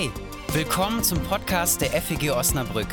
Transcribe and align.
Hey, 0.00 0.10
willkommen 0.54 1.04
zum 1.04 1.22
Podcast 1.24 1.82
der 1.82 1.90
FEG 1.90 2.30
Osnabrück. 2.30 2.86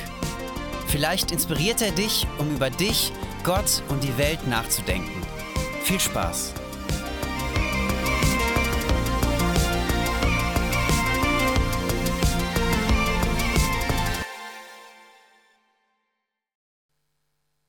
Vielleicht 0.87 1.31
inspiriert 1.31 1.81
er 1.81 1.91
dich, 1.91 2.27
um 2.37 2.53
über 2.53 2.69
dich, 2.69 3.13
Gott 3.45 3.81
und 3.87 4.03
die 4.03 4.17
Welt 4.17 4.45
nachzudenken. 4.45 5.21
Viel 5.83 6.01
Spaß! 6.01 6.53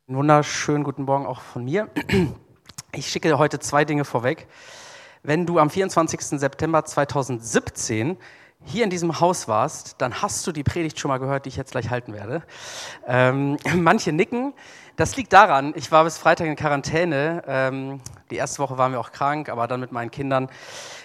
Einen 0.09 0.17
wunderschönen 0.17 0.83
guten 0.83 1.05
Morgen 1.05 1.27
auch 1.27 1.43
von 1.43 1.65
mir. 1.65 1.89
Ich 2.93 3.07
schicke 3.07 3.39
heute 3.39 3.61
zwei 3.61 3.85
Dinge 3.85 4.05
vorweg. 4.05 4.49
Wenn 5.23 5.47
du 5.47 5.61
am 5.61 5.71
24. 5.71 6.41
September 6.41 6.85
2017 6.85 8.17
hier 8.65 8.85
in 8.85 8.91
diesem 8.91 9.21
Haus 9.21 9.49
warst, 9.49 9.97
dann 9.99 10.21
hast 10.21 10.47
du 10.47 10.53
die 10.53 10.63
Predigt 10.63 10.99
schon 10.99 11.09
mal 11.09 11.19
gehört, 11.19 11.45
die 11.45 11.49
ich 11.49 11.57
jetzt 11.57 11.73
gleich 11.73 11.91
halten 11.91 12.13
werde. 12.13 12.43
Ähm, 13.07 13.57
manche 13.77 14.13
nicken. 14.13 14.53
Das 14.97 15.17
liegt 15.17 15.33
daran, 15.33 15.75
ich 15.77 15.93
war 15.93 16.03
bis 16.03 16.19
Freitag 16.19 16.49
in 16.49 16.57
Quarantäne. 16.57 17.45
Ähm, 17.47 18.01
die 18.33 18.37
erste 18.37 18.59
Woche 18.59 18.79
waren 18.79 18.91
wir 18.93 18.99
auch 18.99 19.13
krank, 19.13 19.49
aber 19.49 19.69
dann 19.69 19.79
mit 19.79 19.93
meinen 19.93 20.11
Kindern 20.11 20.49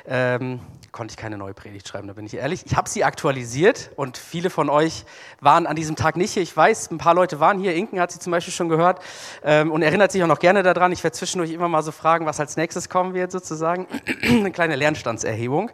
ähm, 0.07 0.59
konnte 0.91 1.11
ich 1.11 1.17
keine 1.17 1.37
neue 1.37 1.53
Predigt 1.53 1.87
schreiben, 1.87 2.07
da 2.07 2.13
bin 2.13 2.25
ich 2.25 2.35
ehrlich. 2.35 2.65
Ich 2.65 2.75
habe 2.75 2.89
sie 2.89 3.03
aktualisiert 3.03 3.91
und 3.95 4.17
viele 4.17 4.49
von 4.49 4.69
euch 4.69 5.05
waren 5.41 5.67
an 5.67 5.75
diesem 5.75 5.95
Tag 5.95 6.17
nicht 6.17 6.33
hier. 6.33 6.43
Ich 6.43 6.55
weiß, 6.55 6.91
ein 6.91 6.97
paar 6.97 7.13
Leute 7.13 7.39
waren 7.39 7.59
hier. 7.59 7.75
Inken 7.75 7.99
hat 7.99 8.11
sie 8.11 8.19
zum 8.19 8.31
Beispiel 8.31 8.53
schon 8.53 8.69
gehört 8.69 8.99
ähm, 9.43 9.71
und 9.71 9.81
erinnert 9.81 10.11
sich 10.11 10.23
auch 10.23 10.27
noch 10.27 10.39
gerne 10.39 10.63
daran. 10.63 10.91
Ich 10.91 11.03
werde 11.03 11.15
zwischendurch 11.15 11.51
immer 11.51 11.67
mal 11.67 11.83
so 11.83 11.91
fragen, 11.91 12.25
was 12.25 12.39
als 12.39 12.57
nächstes 12.57 12.89
kommen 12.89 13.13
wird, 13.13 13.31
sozusagen. 13.31 13.87
Eine 14.23 14.51
kleine 14.51 14.75
Lernstandserhebung. 14.75 15.71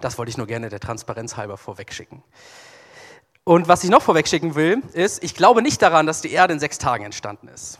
Das 0.00 0.18
wollte 0.18 0.30
ich 0.30 0.36
nur 0.36 0.46
gerne 0.46 0.68
der 0.68 0.80
Transparenz 0.80 1.36
halber 1.36 1.56
vorwegschicken. 1.56 2.22
Und 3.44 3.66
was 3.66 3.82
ich 3.82 3.90
noch 3.90 4.02
vorwegschicken 4.02 4.54
will, 4.54 4.82
ist, 4.92 5.24
ich 5.24 5.34
glaube 5.34 5.62
nicht 5.62 5.80
daran, 5.80 6.06
dass 6.06 6.20
die 6.20 6.32
Erde 6.32 6.52
in 6.52 6.60
sechs 6.60 6.78
Tagen 6.78 7.04
entstanden 7.04 7.48
ist. 7.48 7.78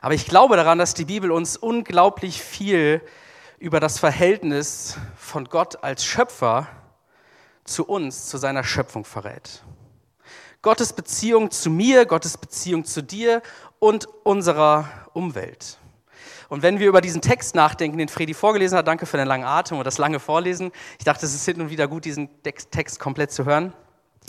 Aber 0.00 0.14
ich 0.14 0.26
glaube 0.26 0.56
daran, 0.56 0.78
dass 0.78 0.94
die 0.94 1.04
Bibel 1.04 1.30
uns 1.30 1.56
unglaublich 1.56 2.42
viel 2.42 3.00
über 3.60 3.78
das 3.78 4.00
Verhältnis 4.00 4.96
von 5.16 5.44
Gott 5.44 5.84
als 5.84 6.04
Schöpfer 6.04 6.66
zu 7.62 7.86
uns, 7.86 8.26
zu 8.26 8.36
seiner 8.36 8.64
Schöpfung 8.64 9.04
verrät. 9.04 9.62
Gottes 10.60 10.92
Beziehung 10.92 11.52
zu 11.52 11.70
mir, 11.70 12.06
Gottes 12.06 12.36
Beziehung 12.36 12.84
zu 12.84 13.02
dir 13.02 13.42
und 13.78 14.06
unserer 14.24 14.88
Umwelt. 15.12 15.78
Und 16.52 16.62
wenn 16.62 16.78
wir 16.78 16.86
über 16.86 17.00
diesen 17.00 17.22
Text 17.22 17.54
nachdenken, 17.54 17.96
den 17.96 18.08
Fredi 18.08 18.34
vorgelesen 18.34 18.76
hat, 18.76 18.86
danke 18.86 19.06
für 19.06 19.16
den 19.16 19.26
langen 19.26 19.44
Atem 19.44 19.78
und 19.78 19.86
das 19.86 19.96
lange 19.96 20.20
Vorlesen. 20.20 20.70
Ich 20.98 21.04
dachte, 21.06 21.24
es 21.24 21.34
ist 21.34 21.46
hin 21.46 21.58
und 21.62 21.70
wieder 21.70 21.88
gut, 21.88 22.04
diesen 22.04 22.28
Text 22.42 23.00
komplett 23.00 23.32
zu 23.32 23.46
hören. 23.46 23.72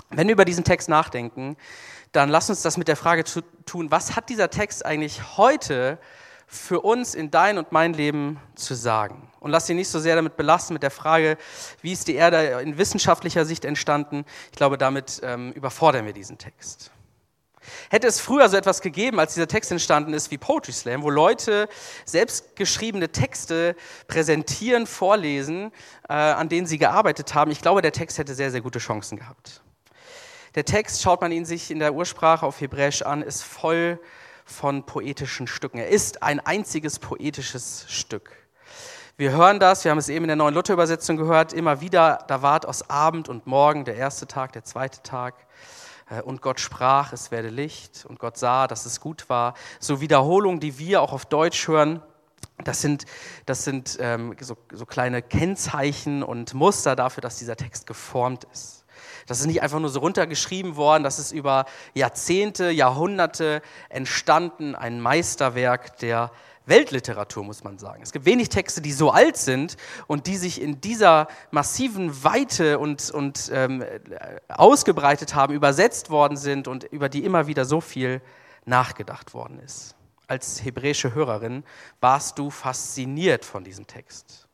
Wenn 0.09 0.27
wir 0.27 0.31
über 0.31 0.45
diesen 0.45 0.63
Text 0.63 0.87
nachdenken, 0.87 1.57
dann 2.13 2.29
lass 2.29 2.49
uns 2.49 2.61
das 2.61 2.77
mit 2.77 2.87
der 2.87 2.95
Frage 2.95 3.25
tun, 3.65 3.91
was 3.91 4.15
hat 4.15 4.29
dieser 4.29 4.49
Text 4.49 4.85
eigentlich 4.85 5.35
heute 5.35 5.99
für 6.47 6.79
uns 6.79 7.13
in 7.13 7.29
dein 7.29 7.57
und 7.57 7.73
mein 7.73 7.91
Leben 7.93 8.39
zu 8.55 8.73
sagen? 8.73 9.29
Und 9.41 9.51
lass 9.51 9.65
dich 9.65 9.75
nicht 9.75 9.89
so 9.89 9.99
sehr 9.99 10.15
damit 10.15 10.37
belasten 10.37 10.71
mit 10.71 10.83
der 10.83 10.91
Frage, 10.91 11.37
wie 11.81 11.91
ist 11.91 12.07
die 12.07 12.15
Erde 12.15 12.61
in 12.61 12.77
wissenschaftlicher 12.77 13.43
Sicht 13.43 13.65
entstanden. 13.65 14.23
Ich 14.49 14.55
glaube, 14.55 14.77
damit 14.77 15.19
ähm, 15.25 15.51
überfordern 15.51 16.05
wir 16.05 16.13
diesen 16.13 16.37
Text. 16.37 16.89
Hätte 17.89 18.07
es 18.07 18.19
früher 18.19 18.49
so 18.49 18.57
etwas 18.57 18.81
gegeben, 18.81 19.19
als 19.19 19.33
dieser 19.33 19.47
Text 19.47 19.71
entstanden 19.71 20.13
ist, 20.13 20.31
wie 20.31 20.37
Poetry 20.37 20.71
Slam, 20.71 21.03
wo 21.03 21.09
Leute 21.09 21.69
selbstgeschriebene 22.05 23.09
Texte 23.09 23.75
präsentieren, 24.07 24.87
vorlesen, 24.87 25.71
äh, 26.09 26.13
an 26.13 26.49
denen 26.49 26.67
sie 26.67 26.77
gearbeitet 26.77 27.33
haben, 27.33 27.51
ich 27.51 27.61
glaube, 27.61 27.81
der 27.81 27.91
Text 27.91 28.17
hätte 28.17 28.35
sehr, 28.35 28.51
sehr 28.51 28.61
gute 28.61 28.79
Chancen 28.79 29.17
gehabt. 29.17 29.61
Der 30.55 30.65
Text, 30.65 31.01
schaut 31.01 31.21
man 31.21 31.31
ihn 31.31 31.45
sich 31.45 31.71
in 31.71 31.79
der 31.79 31.93
Ursprache 31.93 32.45
auf 32.45 32.61
Hebräisch 32.61 33.01
an, 33.01 33.23
ist 33.23 33.43
voll 33.43 33.99
von 34.45 34.85
poetischen 34.85 35.47
Stücken. 35.47 35.79
Er 35.79 35.89
ist 35.89 36.21
ein 36.21 36.39
einziges 36.39 36.99
poetisches 36.99 37.85
Stück. 37.87 38.31
Wir 39.15 39.31
hören 39.31 39.59
das, 39.59 39.83
wir 39.83 39.91
haben 39.91 39.99
es 39.99 40.09
eben 40.09 40.25
in 40.25 40.29
der 40.29 40.35
neuen 40.35 40.55
Luther-Übersetzung 40.55 41.17
gehört, 41.17 41.53
immer 41.53 41.81
wieder, 41.81 42.25
da 42.27 42.41
ward 42.41 42.65
aus 42.65 42.89
Abend 42.89 43.29
und 43.29 43.45
Morgen 43.45 43.85
der 43.85 43.95
erste 43.95 44.27
Tag, 44.27 44.53
der 44.53 44.63
zweite 44.63 45.03
Tag. 45.03 45.35
Äh, 46.13 46.21
und 46.21 46.41
Gott 46.41 46.59
sprach, 46.59 47.13
es 47.13 47.31
werde 47.31 47.49
Licht. 47.49 48.05
Und 48.07 48.19
Gott 48.19 48.37
sah, 48.37 48.67
dass 48.67 48.85
es 48.85 48.99
gut 48.99 49.29
war. 49.29 49.53
So 49.79 50.01
Wiederholungen, 50.01 50.59
die 50.59 50.77
wir 50.77 51.01
auch 51.01 51.13
auf 51.13 51.25
Deutsch 51.25 51.67
hören, 51.67 52.01
das 52.63 52.81
sind, 52.81 53.05
das 53.45 53.63
sind 53.63 53.97
ähm, 53.99 54.35
so, 54.39 54.55
so 54.71 54.85
kleine 54.85 55.21
Kennzeichen 55.21 56.23
und 56.23 56.53
Muster 56.53 56.95
dafür, 56.95 57.21
dass 57.21 57.37
dieser 57.37 57.55
Text 57.55 57.87
geformt 57.87 58.45
ist. 58.53 58.85
Das 59.25 59.39
ist 59.39 59.47
nicht 59.47 59.61
einfach 59.61 59.79
nur 59.79 59.89
so 59.89 59.99
runtergeschrieben 60.01 60.75
worden, 60.75 61.03
das 61.03 61.17
ist 61.17 61.31
über 61.31 61.65
Jahrzehnte, 61.93 62.69
Jahrhunderte 62.69 63.61
entstanden, 63.89 64.75
ein 64.75 64.99
Meisterwerk 64.99 65.97
der 65.97 66.31
Weltliteratur, 66.65 67.43
muss 67.43 67.63
man 67.63 67.77
sagen. 67.77 68.01
Es 68.01 68.11
gibt 68.11 68.25
wenig 68.25 68.49
Texte, 68.49 68.81
die 68.81 68.93
so 68.93 69.11
alt 69.11 69.37
sind 69.37 69.75
und 70.07 70.27
die 70.27 70.37
sich 70.37 70.61
in 70.61 70.79
dieser 70.81 71.27
massiven 71.51 72.23
Weite 72.23 72.79
und, 72.79 73.11
und 73.11 73.51
ähm, 73.53 73.83
ausgebreitet 74.47 75.35
haben, 75.35 75.53
übersetzt 75.53 76.09
worden 76.09 76.37
sind 76.37 76.67
und 76.67 76.85
über 76.85 77.09
die 77.09 77.23
immer 77.23 77.47
wieder 77.47 77.65
so 77.65 77.81
viel 77.81 78.21
nachgedacht 78.65 79.33
worden 79.33 79.59
ist. 79.59 79.95
Als 80.27 80.63
hebräische 80.63 81.13
Hörerin 81.13 81.63
warst 81.99 82.39
du 82.39 82.49
fasziniert 82.49 83.43
von 83.43 83.63
diesem 83.63 83.87
Text. 83.87 84.47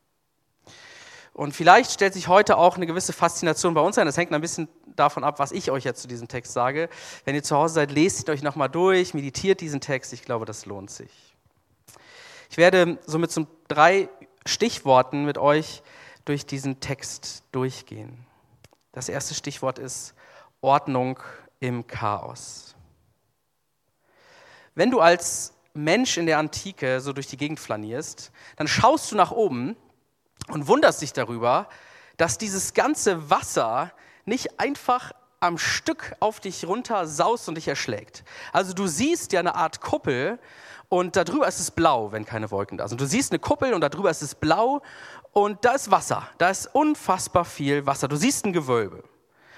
Und 1.34 1.56
vielleicht 1.56 1.92
stellt 1.92 2.14
sich 2.14 2.28
heute 2.28 2.58
auch 2.58 2.76
eine 2.76 2.86
gewisse 2.86 3.14
Faszination 3.14 3.74
bei 3.74 3.82
uns 3.82 3.98
ein. 3.98 4.06
Das 4.06 4.18
hängt 4.18 4.34
ein 4.34 4.42
bisschen 4.42 4.68
davon 4.96 5.24
ab, 5.24 5.40
was 5.40 5.54
ich 5.54 5.72
euch 5.72 5.86
jetzt 5.86 6.02
zu 6.02 6.08
diesem 6.08 6.28
Text 6.28 6.52
sage. 6.52 6.90
Wenn 7.24 7.34
ihr 7.34 7.44
zu 7.44 7.56
Hause 7.56 7.76
seid, 7.76 7.92
lest 7.92 8.30
euch 8.30 8.42
nochmal 8.42 8.68
durch, 8.68 9.14
meditiert 9.14 9.62
diesen 9.62 9.80
Text. 9.80 10.12
Ich 10.12 10.24
glaube, 10.24 10.46
das 10.46 10.66
lohnt 10.66 10.90
sich. 10.90 11.29
Ich 12.50 12.58
werde 12.58 12.98
somit 13.06 13.32
zum 13.32 13.48
drei 13.68 14.10
Stichworten 14.46 15.24
mit 15.24 15.38
euch 15.38 15.84
durch 16.26 16.48
diesen 16.48 16.80
Text 16.80 17.44
durchgehen. 17.52 18.26
Das 18.92 19.08
erste 19.08 19.36
Stichwort 19.36 19.78
ist 19.78 20.16
Ordnung 20.60 21.20
im 21.60 21.86
Chaos. 21.86 22.76
Wenn 24.74 24.90
du 24.90 25.00
als 25.00 25.54
Mensch 25.76 26.18
in 26.18 26.26
der 26.26 26.40
Antike 26.40 27.02
so 27.02 27.14
durch 27.14 27.28
die 27.28 27.38
Gegend 27.38 27.60
flanierst, 27.60 28.32
dann 28.56 28.68
schaust 28.68 29.12
du 29.12 29.16
nach 29.16 29.32
oben 29.32 29.78
und 30.48 30.68
wunderst 30.68 31.04
dich 31.04 31.14
darüber, 31.14 31.70
dass 32.18 32.40
dieses 32.40 32.74
ganze 32.74 33.30
Wasser 33.30 33.94
nicht 34.26 34.60
einfach 34.60 35.12
am 35.40 35.58
Stück 35.58 36.16
auf 36.20 36.40
dich 36.40 36.66
runter 36.66 37.08
saust 37.08 37.48
und 37.48 37.56
dich 37.56 37.68
erschlägt. 37.68 38.24
Also 38.52 38.74
du 38.74 38.88
siehst 38.88 39.32
ja 39.34 39.40
eine 39.40 39.56
Art 39.56 39.82
Kuppel 39.82 40.40
und 40.90 41.16
darüber 41.16 41.48
ist 41.48 41.60
es 41.60 41.72
blau, 41.72 42.12
wenn 42.12 42.26
keine 42.26 42.50
Wolken 42.50 42.78
da 42.78 42.88
sind. 42.88 43.00
Du 43.00 43.06
siehst 43.06 43.32
eine 43.32 43.40
Kuppel 43.40 43.74
und 43.74 43.82
darüber 43.82 44.10
ist 44.10 44.24
es 44.24 44.34
blau 44.34 44.82
und 45.32 45.64
da 45.64 45.74
ist 45.74 45.92
Wasser. 45.92 46.28
Da 46.40 46.50
ist 46.50 46.68
unfassbar 46.74 47.46
viel 47.46 47.86
Wasser. 47.86 48.08
Du 48.08 48.16
siehst 48.16 48.46
ein 48.46 48.54
Gewölbe. 48.54 49.04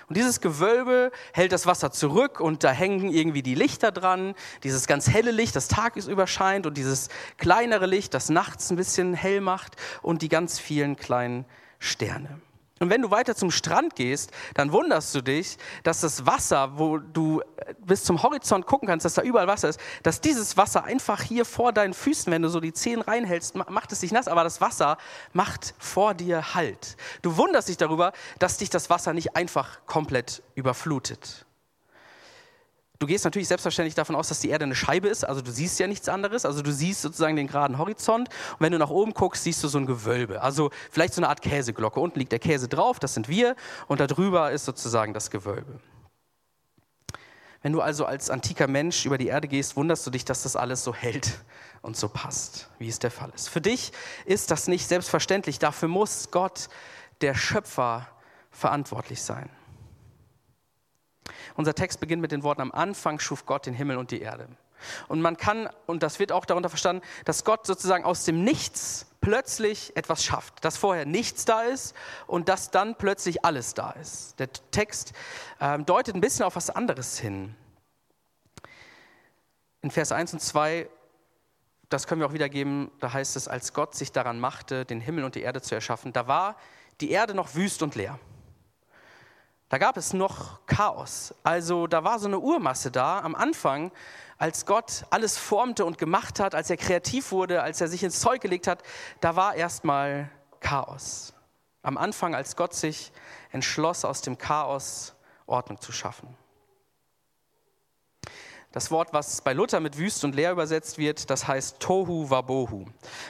Und 0.09 0.17
dieses 0.17 0.41
Gewölbe 0.41 1.09
hält 1.31 1.53
das 1.53 1.65
Wasser 1.65 1.89
zurück 1.89 2.41
und 2.41 2.65
da 2.65 2.71
hängen 2.71 3.09
irgendwie 3.11 3.41
die 3.41 3.55
Lichter 3.55 3.93
dran. 3.93 4.35
Dieses 4.63 4.85
ganz 4.85 5.07
helle 5.09 5.31
Licht, 5.31 5.55
das 5.55 5.69
tagsüber 5.69 6.27
scheint 6.27 6.67
und 6.67 6.75
dieses 6.75 7.07
kleinere 7.37 7.85
Licht, 7.85 8.13
das 8.13 8.27
nachts 8.27 8.69
ein 8.69 8.75
bisschen 8.75 9.13
hell 9.13 9.39
macht 9.39 9.77
und 10.01 10.21
die 10.21 10.27
ganz 10.27 10.59
vielen 10.59 10.97
kleinen 10.97 11.45
Sterne. 11.79 12.41
Und 12.81 12.89
wenn 12.89 13.03
du 13.03 13.11
weiter 13.11 13.35
zum 13.35 13.51
Strand 13.51 13.95
gehst, 13.95 14.31
dann 14.55 14.71
wunderst 14.71 15.13
du 15.13 15.21
dich, 15.21 15.59
dass 15.83 16.01
das 16.01 16.25
Wasser, 16.25 16.79
wo 16.79 16.97
du 16.97 17.43
bis 17.85 18.03
zum 18.03 18.23
Horizont 18.23 18.65
gucken 18.65 18.87
kannst, 18.87 19.05
dass 19.05 19.13
da 19.13 19.21
überall 19.21 19.45
Wasser 19.45 19.69
ist, 19.69 19.79
dass 20.01 20.19
dieses 20.19 20.57
Wasser 20.57 20.83
einfach 20.83 21.21
hier 21.21 21.45
vor 21.45 21.73
deinen 21.73 21.93
Füßen, 21.93 22.33
wenn 22.33 22.41
du 22.41 22.49
so 22.49 22.59
die 22.59 22.73
Zehen 22.73 23.01
reinhältst, 23.01 23.55
macht 23.55 23.91
es 23.91 23.99
dich 23.99 24.11
nass, 24.11 24.27
aber 24.27 24.43
das 24.43 24.61
Wasser 24.61 24.97
macht 25.31 25.75
vor 25.77 26.15
dir 26.15 26.55
Halt. 26.55 26.97
Du 27.21 27.37
wunderst 27.37 27.69
dich 27.69 27.77
darüber, 27.77 28.13
dass 28.39 28.57
dich 28.57 28.71
das 28.71 28.89
Wasser 28.89 29.13
nicht 29.13 29.35
einfach 29.35 29.85
komplett 29.85 30.41
überflutet. 30.55 31.45
Du 33.01 33.07
gehst 33.07 33.25
natürlich 33.25 33.47
selbstverständlich 33.47 33.95
davon 33.95 34.15
aus, 34.15 34.27
dass 34.27 34.41
die 34.41 34.49
Erde 34.49 34.65
eine 34.65 34.75
Scheibe 34.75 35.07
ist, 35.07 35.23
also 35.23 35.41
du 35.41 35.49
siehst 35.49 35.79
ja 35.79 35.87
nichts 35.87 36.07
anderes, 36.07 36.45
also 36.45 36.61
du 36.61 36.71
siehst 36.71 37.01
sozusagen 37.01 37.35
den 37.35 37.47
geraden 37.47 37.79
Horizont 37.79 38.29
und 38.29 38.59
wenn 38.59 38.71
du 38.71 38.77
nach 38.77 38.91
oben 38.91 39.15
guckst, 39.15 39.43
siehst 39.43 39.63
du 39.63 39.67
so 39.69 39.79
ein 39.79 39.87
Gewölbe, 39.87 40.43
also 40.43 40.69
vielleicht 40.91 41.15
so 41.15 41.19
eine 41.19 41.29
Art 41.29 41.41
Käseglocke. 41.41 41.99
Unten 41.99 42.19
liegt 42.19 42.31
der 42.31 42.37
Käse 42.37 42.67
drauf, 42.67 42.99
das 42.99 43.15
sind 43.15 43.27
wir 43.27 43.55
und 43.87 44.01
darüber 44.01 44.51
ist 44.51 44.65
sozusagen 44.65 45.15
das 45.15 45.31
Gewölbe. 45.31 45.79
Wenn 47.63 47.73
du 47.73 47.81
also 47.81 48.05
als 48.05 48.29
antiker 48.29 48.67
Mensch 48.67 49.07
über 49.07 49.17
die 49.17 49.29
Erde 49.29 49.47
gehst, 49.47 49.75
wunderst 49.75 50.05
du 50.05 50.11
dich, 50.11 50.23
dass 50.23 50.43
das 50.43 50.55
alles 50.55 50.83
so 50.83 50.93
hält 50.93 51.39
und 51.81 51.97
so 51.97 52.07
passt, 52.07 52.69
wie 52.77 52.87
es 52.87 52.99
der 52.99 53.09
Fall 53.09 53.31
ist. 53.33 53.49
Für 53.49 53.61
dich 53.61 53.93
ist 54.25 54.51
das 54.51 54.67
nicht 54.67 54.87
selbstverständlich, 54.87 55.57
dafür 55.57 55.87
muss 55.87 56.29
Gott, 56.29 56.69
der 57.21 57.33
Schöpfer, 57.33 58.07
verantwortlich 58.51 59.23
sein. 59.23 59.49
Unser 61.55 61.75
Text 61.75 61.99
beginnt 61.99 62.21
mit 62.21 62.31
den 62.31 62.43
Worten, 62.43 62.61
am 62.61 62.71
Anfang 62.71 63.19
schuf 63.19 63.45
Gott 63.45 63.65
den 63.65 63.73
Himmel 63.73 63.97
und 63.97 64.11
die 64.11 64.21
Erde. 64.21 64.47
Und 65.07 65.21
man 65.21 65.37
kann, 65.37 65.69
und 65.85 66.03
das 66.03 66.19
wird 66.19 66.31
auch 66.31 66.45
darunter 66.45 66.69
verstanden, 66.69 67.03
dass 67.25 67.43
Gott 67.43 67.65
sozusagen 67.65 68.03
aus 68.03 68.25
dem 68.25 68.43
Nichts 68.43 69.07
plötzlich 69.21 69.95
etwas 69.95 70.23
schafft, 70.23 70.65
dass 70.65 70.77
vorher 70.77 71.05
nichts 71.05 71.45
da 71.45 71.61
ist 71.61 71.95
und 72.25 72.49
dass 72.49 72.71
dann 72.71 72.95
plötzlich 72.95 73.45
alles 73.45 73.75
da 73.75 73.91
ist. 73.91 74.39
Der 74.39 74.51
Text 74.71 75.13
ähm, 75.59 75.85
deutet 75.85 76.15
ein 76.15 76.21
bisschen 76.21 76.43
auf 76.43 76.55
was 76.55 76.71
anderes 76.71 77.19
hin. 77.19 77.55
In 79.81 79.91
Vers 79.91 80.11
1 80.11 80.33
und 80.33 80.39
2, 80.39 80.89
das 81.89 82.07
können 82.07 82.21
wir 82.21 82.27
auch 82.27 82.33
wiedergeben, 82.33 82.91
da 82.99 83.13
heißt 83.13 83.35
es, 83.35 83.47
als 83.47 83.73
Gott 83.73 83.95
sich 83.95 84.11
daran 84.11 84.39
machte, 84.39 84.85
den 84.85 85.01
Himmel 85.01 85.23
und 85.23 85.35
die 85.35 85.41
Erde 85.41 85.61
zu 85.61 85.75
erschaffen, 85.75 86.13
da 86.13 86.27
war 86.27 86.55
die 86.99 87.11
Erde 87.11 87.33
noch 87.33 87.55
wüst 87.55 87.83
und 87.83 87.95
leer. 87.95 88.19
Da 89.71 89.77
gab 89.77 89.95
es 89.95 90.11
noch 90.11 90.65
Chaos. 90.65 91.33
Also 91.43 91.87
da 91.87 92.03
war 92.03 92.19
so 92.19 92.27
eine 92.27 92.39
Urmasse 92.39 92.91
da 92.91 93.21
am 93.21 93.35
Anfang, 93.35 93.93
als 94.37 94.65
Gott 94.65 95.05
alles 95.11 95.37
formte 95.37 95.85
und 95.85 95.97
gemacht 95.97 96.41
hat, 96.41 96.55
als 96.55 96.69
er 96.69 96.75
kreativ 96.75 97.31
wurde, 97.31 97.63
als 97.63 97.79
er 97.79 97.87
sich 97.87 98.03
ins 98.03 98.19
Zeug 98.19 98.41
gelegt 98.41 98.67
hat, 98.67 98.83
da 99.21 99.37
war 99.37 99.55
erstmal 99.55 100.29
Chaos. 100.59 101.33
Am 101.83 101.97
Anfang, 101.97 102.35
als 102.35 102.57
Gott 102.57 102.73
sich 102.73 103.13
entschloss, 103.53 104.03
aus 104.03 104.19
dem 104.19 104.37
Chaos 104.37 105.15
Ordnung 105.45 105.79
zu 105.79 105.93
schaffen. 105.93 106.35
Das 108.73 108.89
Wort, 108.89 109.11
was 109.11 109.41
bei 109.41 109.51
Luther 109.51 109.81
mit 109.81 109.97
wüst 109.97 110.23
und 110.23 110.33
leer 110.33 110.53
übersetzt 110.53 110.97
wird, 110.97 111.29
das 111.29 111.45
heißt 111.45 111.81
Tohu 111.81 112.29
Wabohu. 112.29 112.85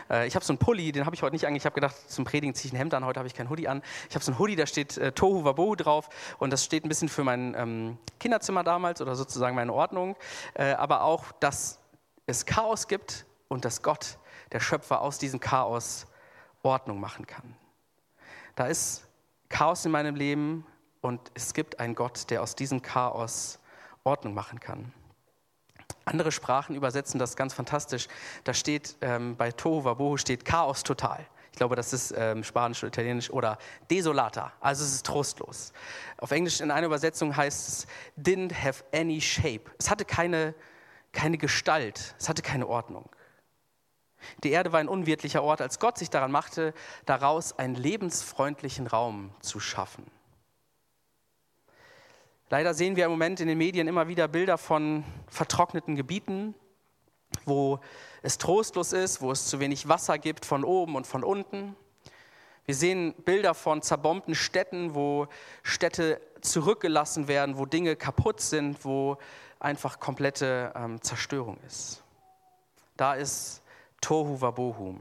Äh, 0.08 0.28
ich 0.28 0.36
habe 0.36 0.46
so 0.46 0.54
einen 0.54 0.60
Pulli, 0.60 0.92
den 0.92 1.08
habe 1.08 1.16
ich 1.16 1.24
heute 1.24 1.34
nicht 1.34 1.48
eigentlich. 1.48 1.64
Ich 1.64 1.66
habe 1.66 1.74
gedacht, 1.74 1.96
zum 2.12 2.26
Predigen 2.26 2.54
ziehe 2.54 2.68
ich 2.68 2.74
ein 2.74 2.78
Hemd 2.78 2.94
an. 2.94 3.06
Heute 3.06 3.20
habe 3.20 3.28
ich 3.28 3.34
kein 3.34 3.50
Hoodie 3.50 3.68
an. 3.68 3.82
Ich 4.08 4.14
habe 4.14 4.24
so 4.24 4.32
einen 4.32 4.40
Hoodie, 4.40 4.56
da 4.56 4.68
steht 4.68 4.98
äh, 5.00 5.12
Tohu 5.12 5.44
Wabohu 5.44 5.76
drauf. 5.76 6.10
Und 6.38 6.54
das 6.54 6.64
steht 6.64 6.86
ein 6.86 6.90
bisschen 6.90 7.10
für 7.10 7.24
mein 7.24 7.56
ähm, 7.58 7.98
Kinderzimmer 8.20 8.64
damals 8.64 9.02
oder 9.02 9.16
sozusagen 9.16 9.56
meine 9.56 9.74
Ordnung. 9.74 10.16
Äh, 10.54 10.74
aber 10.74 11.02
auch, 11.02 11.32
dass 11.40 11.80
es 12.28 12.46
Chaos 12.46 12.88
gibt 12.88 13.26
und 13.48 13.66
dass 13.66 13.82
Gott, 13.82 14.20
der 14.52 14.60
Schöpfer, 14.60 15.02
aus 15.02 15.18
diesem 15.18 15.40
Chaos 15.40 16.06
Ordnung 16.62 17.00
machen 17.00 17.26
kann. 17.26 17.56
Da 18.56 18.68
ist 18.68 19.08
Chaos 19.50 19.86
in 19.86 19.92
meinem 19.92 20.14
Leben 20.14 20.68
und 21.02 21.20
es 21.34 21.56
gibt 21.56 21.80
einen 21.80 21.96
Gott, 21.96 22.30
der 22.30 22.44
aus 22.44 22.56
diesem 22.56 22.84
Chaos 22.84 23.58
Ordnung 24.04 24.36
machen 24.36 24.60
kann. 24.60 24.94
Andere 26.12 26.34
Sprachen 26.34 26.76
übersetzen 26.76 27.20
das 27.20 27.38
ganz 27.38 27.54
fantastisch. 27.54 28.10
Da 28.44 28.54
steht 28.54 28.98
ähm, 29.00 29.38
bei 29.38 29.54
Tohu 29.54 29.86
Wabohu 29.86 30.18
steht 30.18 30.44
Chaos 30.44 30.84
total. 30.84 31.26
Ich 31.54 31.58
glaube, 31.58 31.78
das 31.78 31.94
ist 31.94 32.14
ähm, 32.18 32.44
Spanisch 32.44 32.80
oder 32.84 32.90
Italienisch 32.90 33.30
oder 33.30 33.58
desolata, 33.90 34.52
also 34.60 34.84
es 34.84 34.94
ist 34.94 35.06
trostlos. 35.06 35.72
Auf 36.18 36.32
Englisch 36.32 36.60
in 36.60 36.70
einer 36.70 36.88
Übersetzung 36.88 37.36
heißt 37.36 37.68
es 37.68 37.88
didn't 38.18 38.54
have 38.54 38.84
any 38.94 39.22
shape. 39.22 39.72
Es 39.78 39.90
hatte 39.90 40.04
keine, 40.04 40.54
keine 41.14 41.38
Gestalt, 41.38 42.16
es 42.20 42.28
hatte 42.28 42.42
keine 42.42 42.68
Ordnung. 42.68 43.10
Die 44.44 44.52
Erde 44.52 44.74
war 44.74 44.82
ein 44.82 44.90
unwirtlicher 44.90 45.44
Ort, 45.44 45.62
als 45.62 45.80
Gott 45.80 45.98
sich 45.98 46.10
daran 46.10 46.32
machte, 46.32 46.74
daraus 47.06 47.58
einen 47.58 47.76
lebensfreundlichen 47.76 48.88
Raum 48.88 49.34
zu 49.40 49.62
schaffen. 49.62 50.06
Leider 52.52 52.74
sehen 52.74 52.98
wir 52.98 53.06
im 53.06 53.12
Moment 53.12 53.40
in 53.40 53.48
den 53.48 53.58
Medien 53.58 53.88
immer 53.88 54.10
wieder 54.10 54.28
Bilder 54.28 54.58
von 54.58 55.06
vertrockneten 55.30 55.96
Gebieten, 55.96 56.54
wo 57.46 57.80
es 58.24 58.38
trostlos 58.38 58.92
ist, 58.92 59.22
wo 59.22 59.32
es 59.32 59.48
zu 59.48 59.62
wenig 59.62 59.88
Wasser 59.88 60.18
gibt 60.18 60.46
von 60.46 60.66
oben 60.66 60.98
und 60.98 61.08
von 61.08 61.24
unten. 61.24 61.78
Wir 62.66 62.76
sehen 62.76 63.14
Bilder 63.24 63.54
von 63.54 63.82
zerbombten 63.82 64.36
Städten, 64.36 64.96
wo 64.96 65.28
Städte 65.64 66.20
zurückgelassen 66.42 67.30
werden, 67.30 67.58
wo 67.58 67.66
Dinge 67.66 67.96
kaputt 67.96 68.42
sind, 68.42 68.84
wo 68.84 69.18
einfach 69.62 70.02
komplette 70.02 70.74
ähm, 70.76 71.02
Zerstörung 71.02 71.58
ist. 71.66 72.04
Da 72.98 73.14
ist 73.14 73.62
Tohu 74.02 74.42
Wabohu. 74.42 74.98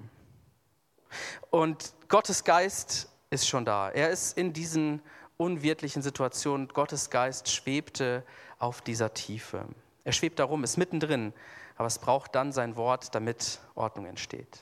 Und 1.50 1.94
Gottes 2.06 2.44
Geist 2.44 3.08
ist 3.29 3.49
schon 3.49 3.64
da. 3.64 3.91
Er 3.91 4.11
ist 4.11 4.38
in 4.38 4.53
diesen 4.53 5.03
unwirtlichen 5.40 6.02
Situation, 6.02 6.69
Gottes 6.69 7.10
Geist 7.10 7.50
schwebte 7.50 8.25
auf 8.58 8.82
dieser 8.82 9.14
Tiefe. 9.14 9.66
Er 10.04 10.12
schwebt 10.12 10.38
darum, 10.38 10.62
ist 10.62 10.76
mittendrin, 10.76 11.32
aber 11.76 11.87
es 11.87 11.98
braucht 11.98 12.34
dann 12.34 12.52
sein 12.52 12.76
Wort, 12.76 13.14
damit 13.14 13.58
Ordnung 13.75 14.06
entsteht. 14.06 14.60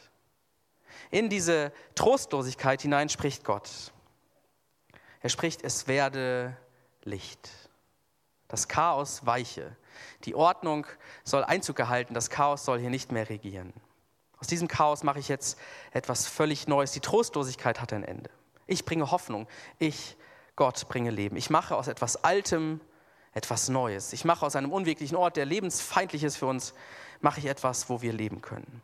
In 1.11 1.29
diese 1.29 1.73
Trostlosigkeit 1.95 2.81
hinein 2.81 3.09
spricht 3.09 3.45
Gott. 3.45 3.93
Er 5.21 5.31
spricht, 5.31 5.63
es 5.63 5.89
werde 5.89 6.57
Licht. 7.03 7.51
Das 8.47 8.69
Chaos 8.69 9.27
weiche. 9.27 9.77
Die 10.25 10.35
Ordnung 10.35 10.87
soll 11.25 11.43
Einzug 11.45 11.79
erhalten, 11.81 12.15
das 12.15 12.31
Chaos 12.31 12.65
soll 12.65 12.79
hier 12.79 12.91
nicht 12.91 13.11
mehr 13.11 13.29
regieren. 13.29 13.73
Aus 14.39 14.47
diesem 14.47 14.69
Chaos 14.69 15.03
mache 15.03 15.19
ich 15.19 15.29
jetzt 15.29 15.59
etwas 15.91 16.29
völlig 16.29 16.69
Neues. 16.69 16.93
Die 16.93 17.01
Trostlosigkeit 17.01 17.81
hat 17.81 17.93
ein 17.93 18.05
Ende. 18.05 18.31
Ich 18.69 18.85
bringe 18.85 19.11
Hoffnung. 19.11 19.49
Ich 19.79 20.17
Gott 20.59 20.89
bringe 20.89 21.13
Leben. 21.13 21.37
Ich 21.37 21.51
mache 21.51 21.77
aus 21.77 21.87
etwas 21.87 22.25
Altem 22.25 22.81
etwas 23.33 23.69
Neues. 23.69 24.13
Ich 24.13 24.25
mache 24.25 24.45
aus 24.45 24.57
einem 24.57 24.73
unwirklichen 24.73 25.17
Ort, 25.17 25.37
der 25.37 25.45
lebensfeindlich 25.45 26.25
ist 26.25 26.37
für 26.37 26.47
uns, 26.47 26.75
mache 27.21 27.39
ich 27.39 27.47
etwas, 27.47 27.89
wo 27.89 28.03
wir 28.03 28.13
leben 28.13 28.43
können. 28.43 28.83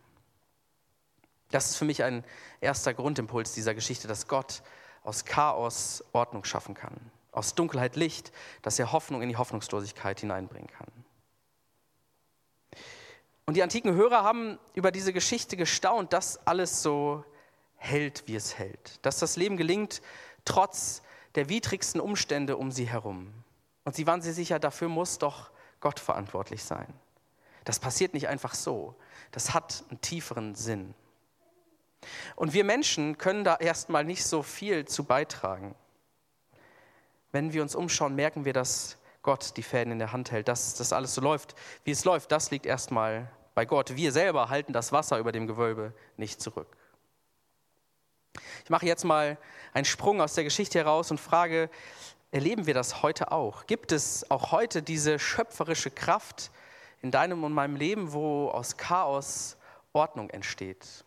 Das 1.51 1.71
ist 1.71 1.77
für 1.77 1.85
mich 1.85 2.05
ein 2.05 2.23
erster 2.61 2.95
Grundimpuls 2.95 3.55
dieser 3.55 3.75
Geschichte, 3.75 4.07
dass 4.07 4.29
Gott 4.29 4.63
aus 5.03 5.25
Chaos 5.25 6.05
Ordnung 6.13 6.45
schaffen 6.45 6.75
kann, 6.75 6.95
aus 7.33 7.57
Dunkelheit 7.57 7.97
Licht, 7.97 8.31
dass 8.63 8.79
er 8.79 8.93
Hoffnung 8.93 9.21
in 9.21 9.29
die 9.29 9.37
Hoffnungslosigkeit 9.37 10.21
hineinbringen 10.21 10.69
kann. 10.69 10.87
Und 13.47 13.55
die 13.55 13.65
antiken 13.65 13.95
Hörer 13.95 14.23
haben 14.23 14.61
über 14.75 14.93
diese 14.93 15.13
Geschichte 15.13 15.57
gestaunt, 15.57 16.13
dass 16.13 16.47
alles 16.47 16.83
so 16.83 17.25
hält, 17.79 18.29
wie 18.29 18.37
es 18.37 18.57
hält, 18.59 19.05
dass 19.05 19.19
das 19.19 19.35
Leben 19.35 19.57
gelingt, 19.57 20.03
trotz 20.45 21.03
der 21.35 21.49
widrigsten 21.49 22.01
Umstände 22.01 22.57
um 22.57 22.71
sie 22.71 22.89
herum. 22.89 23.33
Und 23.85 23.95
sie 23.95 24.07
waren 24.07 24.23
sich 24.23 24.35
sicher, 24.35 24.59
dafür 24.59 24.89
muss 24.89 25.19
doch 25.19 25.51
Gott 25.81 26.01
verantwortlich 26.01 26.65
sein. 26.65 26.87
Das 27.65 27.79
passiert 27.79 28.15
nicht 28.15 28.29
einfach 28.29 28.55
so. 28.55 28.95
Das 29.31 29.55
hat 29.55 29.85
einen 29.89 30.01
tieferen 30.01 30.55
Sinn. 30.55 30.95
Und 32.37 32.53
wir 32.53 32.65
Menschen 32.65 33.19
können 33.19 33.45
da 33.45 33.57
erstmal 33.57 34.05
nicht 34.05 34.25
so 34.25 34.43
viel 34.43 34.85
zu 34.87 35.05
beitragen. 35.05 35.75
Wenn 37.33 37.53
wir 37.53 37.63
uns 37.63 37.75
umschauen, 37.75 38.15
merken 38.15 38.45
wir, 38.45 38.53
dass 38.53 38.99
Gott 39.23 39.57
die 39.57 39.63
Fäden 39.63 39.93
in 39.93 39.99
der 39.99 40.13
Hand 40.13 40.31
hält, 40.31 40.49
dass 40.49 40.75
das 40.75 40.93
alles 40.93 41.15
so 41.15 41.21
läuft, 41.21 41.55
wie 41.85 41.91
es 41.91 42.05
läuft. 42.05 42.31
Das 42.31 42.51
liegt 42.51 42.67
erstmal 42.67 43.31
bei 43.55 43.65
Gott. 43.65 43.97
Wir 43.97 44.13
selber 44.13 44.51
halten 44.51 44.73
das 44.73 44.93
Wasser 44.93 45.19
über 45.19 45.33
dem 45.33 45.47
Gewölbe 45.47 45.95
nicht 46.17 46.41
zurück. 46.41 46.77
Ich 48.65 48.71
mache 48.71 48.87
jetzt 48.87 49.05
mal 49.05 49.37
einen 49.73 49.85
Sprung 49.85 50.21
aus 50.21 50.35
der 50.35 50.45
Geschichte 50.45 50.79
heraus 50.79 51.11
und 51.11 51.21
frage, 51.21 51.69
erleben 52.31 52.67
wir 52.67 52.75
das 52.75 53.03
heute 53.03 53.33
auch? 53.33 53.67
Gibt 53.67 53.93
es 53.93 54.31
auch 54.31 54.53
heute 54.53 54.83
diese 54.83 55.19
schöpferische 55.19 55.91
Kraft 55.91 56.51
in 57.03 57.11
deinem 57.11 57.45
und 57.45 57.53
meinem 57.53 57.77
Leben, 57.77 58.13
wo 58.13 58.49
aus 58.49 58.77
Chaos 58.77 59.57
Ordnung 59.93 60.31
entsteht? 60.31 61.05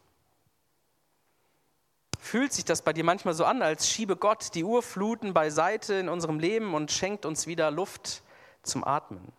Fühlt 2.19 2.53
sich 2.53 2.65
das 2.65 2.81
bei 2.81 2.93
dir 2.93 3.03
manchmal 3.03 3.33
so 3.33 3.45
an, 3.45 3.61
als 3.61 3.89
schiebe 3.89 4.15
Gott 4.15 4.53
die 4.53 4.63
Urfluten 4.63 5.33
beiseite 5.33 5.95
in 5.95 6.09
unserem 6.09 6.39
Leben 6.39 6.73
und 6.73 6.91
schenkt 6.91 7.25
uns 7.25 7.47
wieder 7.47 7.71
Luft 7.71 8.21
zum 8.63 8.83
Atmen? 8.83 9.31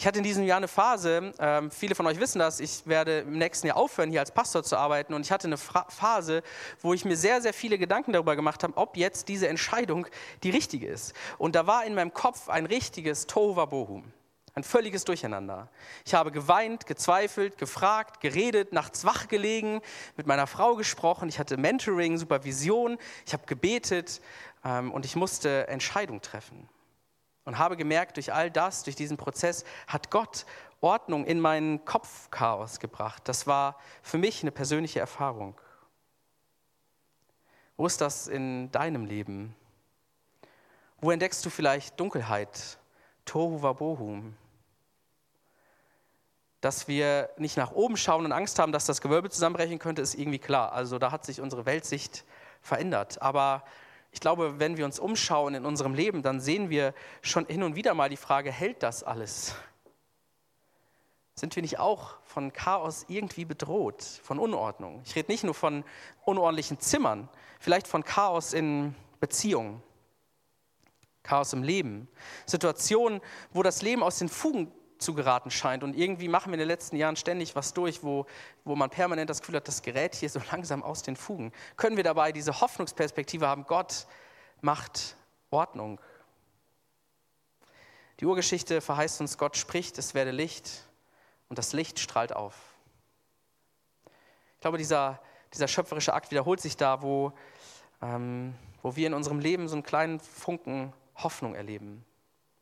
Ich 0.00 0.06
hatte 0.06 0.16
in 0.16 0.24
diesem 0.24 0.44
Jahr 0.44 0.56
eine 0.56 0.66
Phase, 0.66 1.30
ähm, 1.38 1.70
viele 1.70 1.94
von 1.94 2.06
euch 2.06 2.18
wissen 2.18 2.38
das, 2.38 2.58
ich 2.58 2.86
werde 2.86 3.18
im 3.18 3.36
nächsten 3.36 3.66
Jahr 3.66 3.76
aufhören, 3.76 4.08
hier 4.08 4.20
als 4.20 4.30
Pastor 4.30 4.62
zu 4.62 4.78
arbeiten. 4.78 5.12
Und 5.12 5.26
ich 5.26 5.30
hatte 5.30 5.46
eine 5.46 5.58
Fra 5.58 5.84
Phase, 5.90 6.42
wo 6.80 6.94
ich 6.94 7.04
mir 7.04 7.18
sehr, 7.18 7.42
sehr 7.42 7.52
viele 7.52 7.76
Gedanken 7.76 8.14
darüber 8.14 8.34
gemacht 8.34 8.62
habe, 8.62 8.74
ob 8.78 8.96
jetzt 8.96 9.28
diese 9.28 9.46
Entscheidung 9.48 10.06
die 10.42 10.48
richtige 10.48 10.86
ist. 10.86 11.12
Und 11.36 11.54
da 11.54 11.66
war 11.66 11.84
in 11.84 11.94
meinem 11.94 12.14
Kopf 12.14 12.48
ein 12.48 12.64
richtiges 12.64 13.26
Tohuwabohu. 13.26 14.02
Ein 14.54 14.64
völliges 14.64 15.04
Durcheinander. 15.04 15.68
Ich 16.06 16.14
habe 16.14 16.32
geweint, 16.32 16.86
gezweifelt, 16.86 17.58
gefragt, 17.58 18.22
geredet, 18.22 18.72
nachts 18.72 19.04
wach 19.04 19.28
gelegen, 19.28 19.82
mit 20.16 20.26
meiner 20.26 20.46
Frau 20.46 20.76
gesprochen. 20.76 21.28
Ich 21.28 21.38
hatte 21.38 21.58
Mentoring, 21.58 22.16
Supervision. 22.16 22.96
Ich 23.26 23.34
habe 23.34 23.44
gebetet 23.44 24.22
ähm, 24.64 24.92
und 24.92 25.04
ich 25.04 25.14
musste 25.14 25.68
Entscheidungen 25.68 26.22
treffen. 26.22 26.70
Und 27.50 27.58
habe 27.58 27.76
gemerkt, 27.76 28.16
durch 28.16 28.32
all 28.32 28.48
das, 28.48 28.84
durch 28.84 28.94
diesen 28.94 29.16
Prozess, 29.16 29.64
hat 29.88 30.12
Gott 30.12 30.46
Ordnung 30.80 31.24
in 31.26 31.40
meinen 31.40 31.84
Kopfchaos 31.84 32.78
gebracht. 32.78 33.22
Das 33.24 33.48
war 33.48 33.76
für 34.04 34.18
mich 34.18 34.42
eine 34.42 34.52
persönliche 34.52 35.00
Erfahrung. 35.00 35.60
Wo 37.76 37.86
ist 37.86 38.00
das 38.00 38.28
in 38.28 38.70
deinem 38.70 39.04
Leben? 39.04 39.56
Wo 41.00 41.10
entdeckst 41.10 41.44
du 41.44 41.50
vielleicht 41.50 41.98
Dunkelheit, 41.98 42.78
Tohu 43.24 43.62
Wabohu? 43.62 44.22
Dass 46.60 46.86
wir 46.86 47.30
nicht 47.36 47.56
nach 47.56 47.72
oben 47.72 47.96
schauen 47.96 48.26
und 48.26 48.30
Angst 48.30 48.60
haben, 48.60 48.70
dass 48.70 48.86
das 48.86 49.00
Gewölbe 49.00 49.28
zusammenbrechen 49.28 49.80
könnte, 49.80 50.02
ist 50.02 50.14
irgendwie 50.14 50.38
klar. 50.38 50.70
Also 50.70 51.00
da 51.00 51.10
hat 51.10 51.24
sich 51.24 51.40
unsere 51.40 51.66
Weltsicht 51.66 52.24
verändert. 52.62 53.20
Aber 53.20 53.64
ich 54.12 54.20
glaube, 54.20 54.58
wenn 54.58 54.76
wir 54.76 54.84
uns 54.84 54.98
umschauen 54.98 55.54
in 55.54 55.64
unserem 55.64 55.94
Leben, 55.94 56.22
dann 56.22 56.40
sehen 56.40 56.70
wir 56.70 56.94
schon 57.22 57.46
hin 57.46 57.62
und 57.62 57.76
wieder 57.76 57.94
mal 57.94 58.08
die 58.08 58.16
Frage, 58.16 58.50
hält 58.50 58.82
das 58.82 59.02
alles? 59.02 59.54
Sind 61.34 61.54
wir 61.56 61.62
nicht 61.62 61.78
auch 61.78 62.16
von 62.24 62.52
Chaos 62.52 63.06
irgendwie 63.08 63.44
bedroht, 63.44 64.02
von 64.02 64.38
Unordnung? 64.38 65.00
Ich 65.04 65.14
rede 65.14 65.30
nicht 65.30 65.44
nur 65.44 65.54
von 65.54 65.84
unordentlichen 66.24 66.80
Zimmern, 66.80 67.28
vielleicht 67.60 67.86
von 67.86 68.04
Chaos 68.04 68.52
in 68.52 68.94
Beziehungen, 69.20 69.82
Chaos 71.22 71.52
im 71.52 71.62
Leben, 71.62 72.08
Situationen, 72.46 73.20
wo 73.52 73.62
das 73.62 73.80
Leben 73.80 74.02
aus 74.02 74.18
den 74.18 74.28
Fugen 74.28 74.72
zu 75.00 75.14
geraten 75.14 75.50
scheint. 75.50 75.82
Und 75.82 75.96
irgendwie 75.96 76.28
machen 76.28 76.50
wir 76.50 76.54
in 76.54 76.60
den 76.60 76.68
letzten 76.68 76.96
Jahren 76.96 77.16
ständig 77.16 77.56
was 77.56 77.72
durch, 77.72 78.02
wo, 78.02 78.26
wo 78.64 78.76
man 78.76 78.90
permanent 78.90 79.30
das 79.30 79.40
Gefühl 79.40 79.56
hat, 79.56 79.68
das 79.68 79.82
gerät 79.82 80.14
hier 80.14 80.30
so 80.30 80.40
langsam 80.52 80.82
aus 80.82 81.02
den 81.02 81.16
Fugen. 81.16 81.52
Können 81.76 81.96
wir 81.96 82.04
dabei 82.04 82.32
diese 82.32 82.60
Hoffnungsperspektive 82.60 83.46
haben, 83.46 83.64
Gott 83.64 84.06
macht 84.60 85.16
Ordnung. 85.50 86.00
Die 88.20 88.26
Urgeschichte 88.26 88.80
verheißt 88.80 89.20
uns, 89.22 89.38
Gott 89.38 89.56
spricht, 89.56 89.96
es 89.98 90.14
werde 90.14 90.30
Licht 90.30 90.84
und 91.48 91.58
das 91.58 91.72
Licht 91.72 91.98
strahlt 91.98 92.34
auf. 92.34 92.54
Ich 94.56 94.60
glaube, 94.60 94.76
dieser, 94.76 95.20
dieser 95.54 95.68
schöpferische 95.68 96.12
Akt 96.12 96.30
wiederholt 96.30 96.60
sich 96.60 96.76
da, 96.76 97.00
wo, 97.00 97.32
ähm, 98.02 98.54
wo 98.82 98.94
wir 98.94 99.06
in 99.06 99.14
unserem 99.14 99.40
Leben 99.40 99.68
so 99.68 99.74
einen 99.74 99.82
kleinen 99.82 100.20
Funken 100.20 100.92
Hoffnung 101.16 101.54
erleben, 101.54 102.04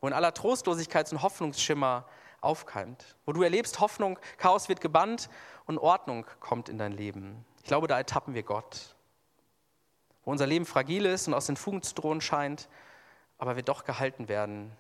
wo 0.00 0.07
in 0.07 0.12
aller 0.12 0.33
Trostlosigkeit 0.33 1.09
so 1.09 1.16
ein 1.16 1.23
Hoffnungsschimmer 1.23 2.07
aufkeimt, 2.40 3.16
wo 3.25 3.33
du 3.33 3.42
erlebst 3.42 3.80
Hoffnung, 3.80 4.18
Chaos 4.37 4.68
wird 4.68 4.80
gebannt 4.80 5.28
und 5.66 5.78
Ordnung 5.78 6.26
kommt 6.40 6.68
in 6.68 6.78
dein 6.78 6.92
Leben. 6.92 7.45
Ich 7.59 7.64
glaube, 7.64 7.88
da 7.88 7.99
ertappen 7.99 8.35
wir 8.35 8.42
Gott. 8.42 8.95
Wo 10.25 10.30
unser 10.30 10.47
Leben 10.47 10.66
fragil 10.66 11.07
ist 11.07 11.26
und 11.28 11.35
aus 11.35 11.47
den 11.47 11.57
Fugen 11.57 11.83
zu 11.83 11.95
drohen 11.95 12.21
scheint, 12.21 12.68
aber 13.38 13.57
wir 13.57 13.62
doch 13.62 13.85
gehalten 13.85 14.28
werden. 14.28 14.73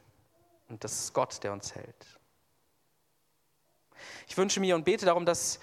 Und 0.68 0.84
das 0.84 1.00
ist 1.00 1.14
Gott, 1.14 1.42
der 1.42 1.52
uns 1.52 1.74
hält. 1.74 2.18
Ich 4.28 4.36
wünsche 4.36 4.60
mir 4.60 4.74
und 4.74 4.84
bete 4.84 5.06
darum, 5.06 5.26
dass 5.26 5.58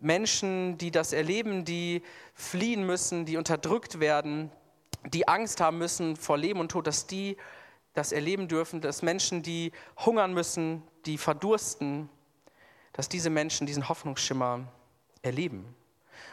Menschen, 0.00 0.78
die 0.78 0.90
das 0.90 1.12
erleben, 1.12 1.64
die 1.64 2.02
fliehen 2.34 2.84
müssen, 2.84 3.26
die 3.26 3.36
unterdrückt 3.36 4.00
werden, 4.00 4.50
die 5.04 5.28
Angst 5.28 5.60
haben 5.60 5.78
müssen 5.78 6.16
vor 6.16 6.38
Leben 6.38 6.60
und 6.60 6.70
Tod, 6.70 6.86
dass 6.86 7.06
die 7.06 7.36
das 7.98 8.12
erleben 8.12 8.48
dürfen, 8.48 8.80
dass 8.80 9.02
Menschen, 9.02 9.42
die 9.42 9.72
hungern 10.04 10.32
müssen, 10.32 10.82
die 11.04 11.18
verdursten, 11.18 12.08
dass 12.92 13.08
diese 13.08 13.28
Menschen 13.28 13.66
diesen 13.66 13.88
Hoffnungsschimmer 13.88 14.68
erleben. 15.22 15.74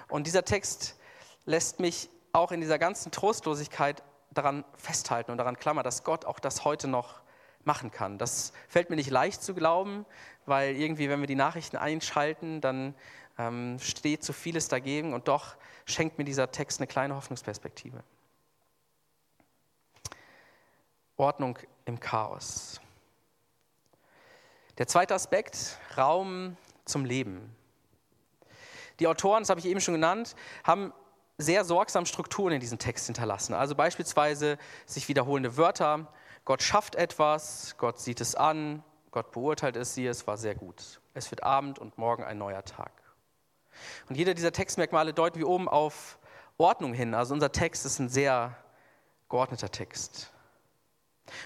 Und 0.08 0.28
dieser 0.28 0.46
Text 0.46 0.98
lässt 1.46 1.80
mich 1.80 2.10
auch 2.34 2.52
in 2.52 2.62
dieser 2.62 2.78
ganzen 2.78 3.12
Trostlosigkeit 3.12 4.04
daran 4.32 4.64
festhalten 4.78 5.32
und 5.32 5.38
daran 5.38 5.58
klammern, 5.58 5.84
dass 5.84 6.04
Gott 6.04 6.26
auch 6.26 6.40
das 6.40 6.66
heute 6.66 6.88
noch 6.88 7.22
machen 7.64 7.90
kann. 7.92 8.18
Das 8.18 8.54
fällt 8.68 8.90
mir 8.90 8.96
nicht 8.96 9.10
leicht 9.10 9.42
zu 9.42 9.56
glauben, 9.56 10.06
weil 10.46 10.76
irgendwie, 10.76 11.10
wenn 11.10 11.20
wir 11.20 11.28
die 11.28 11.36
Nachrichten 11.36 11.78
einschalten, 11.78 12.62
dann 12.62 12.94
ähm, 13.40 13.80
steht 13.80 14.24
so 14.24 14.34
vieles 14.34 14.68
dagegen 14.68 15.14
und 15.14 15.28
doch 15.28 15.56
schenkt 15.86 16.18
mir 16.18 16.26
dieser 16.26 16.52
Text 16.52 16.80
eine 16.80 16.88
kleine 16.88 17.16
Hoffnungsperspektive. 17.16 18.04
Ordnung 21.18 21.58
im 21.86 22.00
Chaos. 22.00 22.82
Der 24.78 24.88
zweite 24.88 25.14
Aspekt, 25.14 25.78
Raum 25.98 26.58
zum 26.84 27.06
Leben. 27.06 27.56
Die 29.00 29.08
Autoren, 29.08 29.44
das 29.44 29.50
habe 29.50 29.60
ich 29.60 29.66
eben 29.66 29.80
schon 29.80 29.94
genannt, 29.94 30.36
haben 30.64 30.94
sehr 31.38 31.66
sorgsam 31.66 32.06
Strukturen 32.06 32.54
in 32.54 32.60
diesem 32.60 32.80
Text 32.80 33.06
hinterlassen. 33.06 33.54
Also 33.54 33.76
beispielsweise 33.76 34.58
sich 34.86 35.08
wiederholende 35.08 35.58
Wörter. 35.58 36.08
Gott 36.46 36.62
schafft 36.62 36.96
etwas, 36.96 37.76
Gott 37.78 38.00
sieht 38.00 38.22
es 38.22 38.36
an, 38.36 38.84
Gott 39.12 39.32
beurteilt 39.32 39.76
es, 39.76 39.96
siehe, 39.96 40.10
es 40.10 40.28
war 40.28 40.38
sehr 40.38 40.56
gut. 40.56 41.02
Es 41.14 41.32
wird 41.32 41.44
Abend 41.44 41.80
und 41.80 41.98
morgen 41.98 42.24
ein 42.24 42.38
neuer 42.38 42.64
Tag. 42.64 42.92
Und 44.10 44.16
jeder 44.16 44.34
dieser 44.34 44.52
Textmerkmale 44.52 45.14
deuten 45.14 45.40
wir 45.40 45.48
oben 45.48 45.68
auf 45.68 46.20
Ordnung 46.58 46.94
hin. 46.94 47.14
Also 47.14 47.34
unser 47.34 47.52
Text 47.52 47.86
ist 47.86 48.00
ein 48.00 48.10
sehr 48.10 48.56
geordneter 49.30 49.72
Text. 49.72 50.32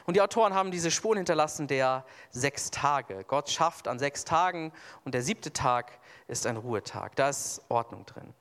Und 0.05 0.15
die 0.15 0.21
Autoren 0.21 0.53
haben 0.53 0.71
diese 0.71 0.91
Spuren 0.91 1.17
hinterlassen 1.17 1.67
der 1.67 2.05
sechs 2.31 2.69
Tage. 2.71 3.23
Gott 3.27 3.49
schafft 3.49 3.87
an 3.87 3.99
sechs 3.99 4.25
Tagen 4.25 4.71
und 5.05 5.13
der 5.13 5.21
siebte 5.21 5.53
Tag 5.53 5.99
ist 6.27 6.45
ein 6.45 6.57
Ruhetag. 6.57 7.15
Da 7.15 7.29
ist 7.29 7.61
Ordnung 7.69 8.05
drin. 8.05 8.33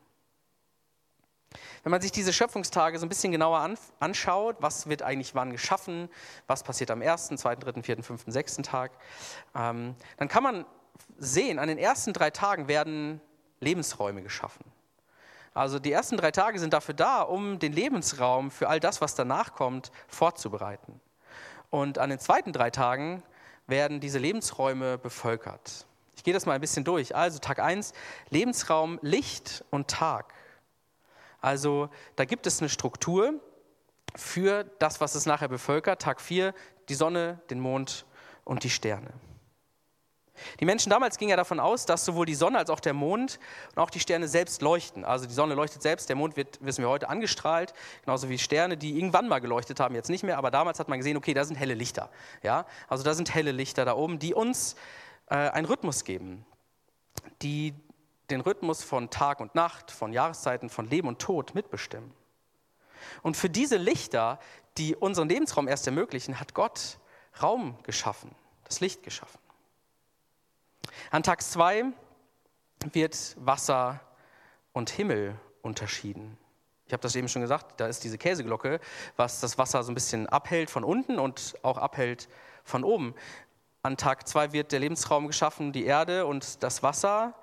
Wenn 1.83 1.91
man 1.91 2.03
sich 2.03 2.13
diese 2.13 2.33
Schöpfungstage 2.33 2.99
so 2.99 3.07
ein 3.07 3.09
bisschen 3.09 3.33
genauer 3.33 3.77
anschaut, 4.01 4.57
was 4.61 4.89
wird 4.89 5.03
eigentlich 5.03 5.35
wann 5.35 5.53
geschaffen, 5.53 6.11
was 6.47 6.63
passiert 6.63 6.91
am 6.91 7.01
ersten, 7.01 7.39
zweiten, 7.39 7.61
dritten, 7.61 7.83
vierten, 7.83 8.03
fünften, 8.03 8.33
sechsten 8.33 8.63
Tag, 8.63 8.93
ähm, 9.55 9.95
dann 10.19 10.29
kann 10.29 10.43
man 10.43 10.67
sehen, 11.17 11.59
an 11.59 11.69
den 11.69 11.79
ersten 11.79 12.13
drei 12.13 12.31
Tagen 12.31 12.69
werden 12.69 13.21
Lebensräume 13.61 14.23
geschaffen. 14.23 14.65
Also 15.55 15.79
die 15.79 15.91
ersten 15.91 16.17
drei 16.17 16.31
Tage 16.31 16.59
sind 16.59 16.73
dafür 16.73 16.95
da, 16.95 17.23
um 17.23 17.59
den 17.59 17.73
Lebensraum 17.73 18.51
für 18.51 18.69
all 18.69 18.81
das, 18.81 19.01
was 19.01 19.15
danach 19.15 19.55
kommt, 19.55 19.91
vorzubereiten. 20.07 21.01
Und 21.71 21.99
an 21.99 22.11
den 22.11 22.19
zweiten 22.19 22.53
drei 22.53 22.71
Tagen 22.71 23.23
werden 23.67 24.01
diese 24.01 24.19
Lebensräume 24.19 24.99
bevölkert. 24.99 25.87
Ich 26.17 26.25
gehe 26.25 26.35
das 26.35 26.47
mal 26.47 26.55
ein 26.55 26.61
bisschen 26.61 26.85
durch. 26.85 27.15
Also 27.15 27.39
Tag 27.39 27.61
1, 27.61 27.93
Lebensraum 28.31 28.99
Licht 29.03 29.65
und 29.71 29.89
Tag. 29.89 30.35
Also 31.41 31.91
da 32.17 32.25
gibt 32.25 32.47
es 32.47 32.61
eine 32.61 32.69
Struktur 32.69 33.35
für 34.17 34.65
das, 34.79 35.01
was 35.01 35.15
es 35.15 35.27
nachher 35.27 35.49
bevölkert. 35.49 36.03
Tag 36.03 36.21
4, 36.21 36.55
die 36.89 36.95
Sonne, 36.95 37.41
den 37.51 37.61
Mond 37.61 38.07
und 38.45 38.65
die 38.65 38.71
Sterne. 38.71 39.13
Die 40.61 40.65
Menschen 40.65 40.91
damals 40.91 41.19
gingen 41.19 41.31
ja 41.31 41.37
davon 41.37 41.61
aus, 41.61 41.87
dass 41.87 42.05
sowohl 42.05 42.27
die 42.27 42.35
Sonne 42.35 42.59
als 42.59 42.71
auch 42.71 42.81
der 42.81 42.95
Mond 42.95 43.39
und 43.75 43.83
auch 43.83 43.91
die 43.91 44.01
Sterne 44.01 44.29
selbst 44.29 44.63
leuchten. 44.63 45.05
Also 45.05 45.27
die 45.27 45.35
Sonne 45.35 45.55
leuchtet 45.55 45.83
selbst, 45.83 46.09
der 46.09 46.17
Mond 46.17 46.37
wird, 46.37 46.59
wissen 46.65 46.83
wir 46.83 46.89
heute, 46.89 47.09
angestrahlt, 47.09 47.75
genauso 48.05 48.29
wie 48.29 48.39
Sterne, 48.39 48.77
die 48.77 48.97
irgendwann 48.97 49.29
mal 49.29 49.41
geleuchtet 49.41 49.81
haben, 49.81 49.95
jetzt 49.95 50.11
nicht 50.11 50.25
mehr, 50.25 50.39
aber 50.39 50.51
damals 50.51 50.79
hat 50.79 50.89
man 50.89 50.99
gesehen, 50.99 51.17
okay, 51.17 51.35
da 51.35 51.45
sind 51.45 51.57
helle 51.57 51.75
Lichter. 51.75 52.11
Ja? 52.43 52.67
Also 52.89 53.05
da 53.05 53.15
sind 53.15 53.35
helle 53.35 53.53
Lichter 53.53 53.85
da 53.85 53.95
oben, 53.95 54.19
die 54.19 54.35
uns 54.35 54.77
äh, 55.29 55.35
einen 55.35 55.67
Rhythmus 55.67 56.05
geben, 56.05 56.45
die 57.43 57.75
den 58.31 58.41
Rhythmus 58.41 58.83
von 58.83 59.11
Tag 59.11 59.41
und 59.41 59.55
Nacht, 59.55 59.91
von 59.91 60.13
Jahreszeiten, 60.13 60.69
von 60.69 60.89
Leben 60.89 61.09
und 61.09 61.19
Tod 61.19 61.55
mitbestimmen. 61.55 62.13
Und 63.23 63.37
für 63.37 63.49
diese 63.49 63.77
Lichter, 63.77 64.39
die 64.77 64.95
unseren 64.95 65.29
Lebensraum 65.29 65.69
erst 65.69 65.87
ermöglichen, 65.87 66.41
hat 66.41 66.55
Gott 66.55 66.99
Raum 67.43 67.77
geschaffen, 67.85 68.35
das 68.65 68.81
Licht 68.81 69.03
geschaffen. 69.03 69.39
An 71.11 71.23
Tag 71.23 71.43
2 71.43 71.85
wird 72.93 73.37
Wasser 73.39 74.01
und 74.73 74.91
Himmel 74.91 75.39
unterschieden. 75.63 76.39
Ich 76.87 76.93
habe 76.93 77.03
das 77.03 77.15
eben 77.17 77.29
schon 77.29 77.43
gesagt, 77.43 77.81
da 77.81 77.87
ist 77.87 78.03
diese 78.05 78.17
Käseglocke, 78.17 78.81
was 79.17 79.41
das 79.41 79.59
Wasser 79.59 79.83
so 79.83 79.93
ein 79.93 79.95
bisschen 79.95 80.27
abhält 80.27 80.71
von 80.71 80.85
unten 80.85 81.19
und 81.19 81.55
auch 81.63 81.77
abhält 81.77 82.29
von 82.65 82.83
oben. 82.83 83.15
An 83.83 83.97
Tag 83.97 84.27
2 84.27 84.53
wird 84.53 84.73
der 84.73 84.81
Lebensraum 84.81 85.27
geschaffen, 85.27 85.73
die 85.73 85.85
Erde 85.85 86.27
und 86.27 86.63
das 86.63 86.83
Wasser. 86.83 87.35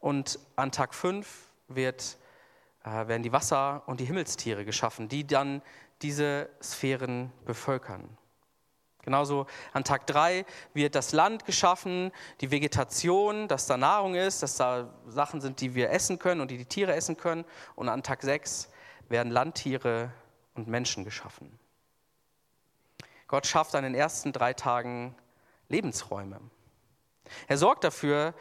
Und 0.00 0.38
an 0.56 0.70
Tag 0.70 0.94
5 0.94 1.26
wird, 1.68 2.18
äh, 2.84 2.90
werden 3.08 3.22
die 3.22 3.32
Wasser- 3.32 3.82
und 3.86 4.00
die 4.00 4.04
Himmelstiere 4.04 4.64
geschaffen, 4.64 5.08
die 5.08 5.26
dann 5.26 5.62
diese 6.02 6.50
Sphären 6.62 7.32
bevölkern. 7.44 8.18
Genauso 9.02 9.46
an 9.72 9.84
Tag 9.84 10.06
3 10.06 10.44
wird 10.74 10.94
das 10.94 11.12
Land 11.12 11.46
geschaffen, 11.46 12.12
die 12.40 12.50
Vegetation, 12.50 13.48
dass 13.48 13.66
da 13.66 13.76
Nahrung 13.76 14.14
ist, 14.14 14.42
dass 14.42 14.56
da 14.56 14.90
Sachen 15.06 15.40
sind, 15.40 15.60
die 15.60 15.74
wir 15.74 15.90
essen 15.90 16.18
können 16.18 16.40
und 16.40 16.50
die 16.50 16.58
die 16.58 16.66
Tiere 16.66 16.94
essen 16.94 17.16
können. 17.16 17.44
Und 17.76 17.88
an 17.88 18.02
Tag 18.02 18.22
6 18.22 18.68
werden 19.08 19.32
Landtiere 19.32 20.12
und 20.54 20.68
Menschen 20.68 21.04
geschaffen. 21.04 21.58
Gott 23.26 23.46
schafft 23.46 23.74
an 23.74 23.84
den 23.84 23.94
ersten 23.94 24.32
drei 24.32 24.52
Tagen 24.52 25.14
Lebensräume. 25.68 26.40
Er 27.46 27.56
sorgt 27.56 27.84
dafür, 27.84 28.34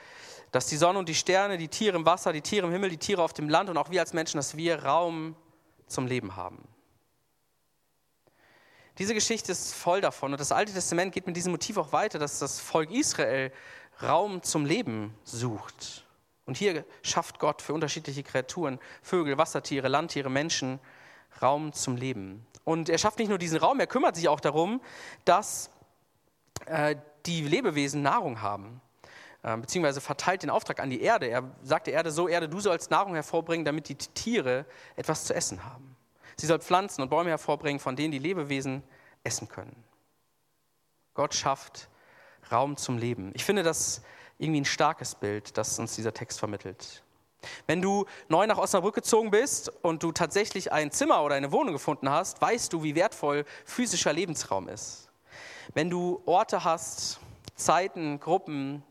dass 0.52 0.66
die 0.68 0.78
Sonne 0.78 1.00
und 1.00 1.08
die 1.08 1.16
Sterne, 1.16 1.58
die 1.58 1.68
Tiere 1.68 1.96
im 1.96 2.06
Wasser, 2.06 2.34
die 2.34 2.42
Tiere 2.42 2.66
im 2.66 2.74
Himmel, 2.74 2.90
die 2.90 2.98
Tiere 2.98 3.22
auf 3.22 3.34
dem 3.34 3.50
Land 3.50 3.70
und 3.70 3.78
auch 3.78 3.92
wir 3.92 4.02
als 4.02 4.14
Menschen, 4.14 4.38
dass 4.38 4.58
wir 4.58 4.84
Raum 4.84 5.36
zum 5.86 6.08
Leben 6.08 6.36
haben. 6.36 6.68
Diese 9.00 9.14
Geschichte 9.14 9.54
ist 9.54 9.74
voll 9.74 10.02
davon 10.02 10.34
und 10.34 10.42
das 10.42 10.52
Alte 10.52 10.74
Testament 10.74 11.14
geht 11.14 11.26
mit 11.26 11.38
diesem 11.38 11.54
Motiv 11.54 11.78
auch 11.78 11.94
weiter, 11.94 12.20
dass 12.20 12.40
das 12.40 12.60
Volk 12.60 12.92
Israel 12.92 13.50
Raum 14.04 14.44
zum 14.44 14.66
Leben 14.66 15.16
sucht. 15.24 16.06
Und 16.46 16.58
hier 16.58 16.84
schafft 17.02 17.40
Gott 17.40 17.62
für 17.62 17.74
unterschiedliche 17.74 18.24
Kreaturen, 18.24 18.78
Vögel, 19.02 19.38
Wassertiere, 19.38 19.88
Landtiere, 19.88 20.30
Menschen, 20.30 20.80
Raum 21.42 21.72
zum 21.72 21.96
Leben. 21.96 22.46
Und 22.66 22.90
er 22.90 22.98
schafft 22.98 23.20
nicht 23.20 23.30
nur 23.30 23.38
diesen 23.38 23.58
Raum, 23.60 23.80
er 23.80 23.88
kümmert 23.88 24.18
sich 24.18 24.28
auch 24.28 24.42
darum, 24.42 24.82
dass 25.24 25.70
äh, 26.66 26.98
die 27.26 27.42
Lebewesen 27.44 28.02
Nahrung 28.02 28.42
haben, 28.42 28.82
äh, 29.44 29.56
beziehungsweise 29.56 30.02
verteilt 30.02 30.44
den 30.44 30.50
Auftrag 30.50 30.82
an 30.82 30.90
die 30.90 31.02
Erde. 31.02 31.28
Er 31.28 31.50
sagt 31.64 31.88
der 31.88 31.94
Erde 31.94 32.12
so, 32.12 32.28
Erde, 32.28 32.50
du 32.50 32.60
sollst 32.60 32.92
Nahrung 32.92 33.14
hervorbringen, 33.14 33.64
damit 33.64 33.88
die 33.88 33.96
Tiere 33.96 34.66
etwas 34.98 35.24
zu 35.24 35.34
essen 35.34 35.64
haben. 35.64 35.89
Sie 36.40 36.48
soll 36.48 36.60
Pflanzen 36.60 37.02
und 37.02 37.10
Bäume 37.10 37.32
hervorbringen, 37.32 37.82
von 37.82 37.98
denen 37.98 38.14
die 38.14 38.18
Lebewesen 38.18 38.82
essen 39.26 39.50
können. 39.50 39.76
Gott 41.14 41.34
schafft 41.34 41.90
Raum 42.50 42.78
zum 42.78 42.98
Leben. 42.98 43.32
Ich 43.36 43.44
finde 43.44 43.62
das 43.62 44.02
irgendwie 44.38 44.62
ein 44.62 44.66
starkes 44.66 45.16
Bild, 45.16 45.58
das 45.58 45.78
uns 45.80 45.96
dieser 45.96 46.14
Text 46.14 46.40
vermittelt. 46.40 47.04
Wenn 47.68 47.82
du 47.82 48.06
neu 48.30 48.48
nach 48.48 48.58
Osnabrück 48.58 48.96
gezogen 48.96 49.32
bist 49.32 49.68
und 49.82 50.02
du 50.02 50.14
tatsächlich 50.14 50.72
ein 50.72 50.92
Zimmer 50.92 51.24
oder 51.24 51.36
eine 51.36 51.52
Wohnung 51.52 51.74
gefunden 51.74 52.10
hast, 52.10 52.42
weißt 52.42 52.72
du, 52.72 52.84
wie 52.84 52.96
wertvoll 52.96 53.44
physischer 53.66 54.14
Lebensraum 54.14 54.70
ist. 54.70 55.10
Wenn 55.74 55.90
du 55.90 56.22
Orte 56.26 56.64
hast, 56.64 57.20
Zeiten, 57.56 58.18
Gruppen, 58.22 58.82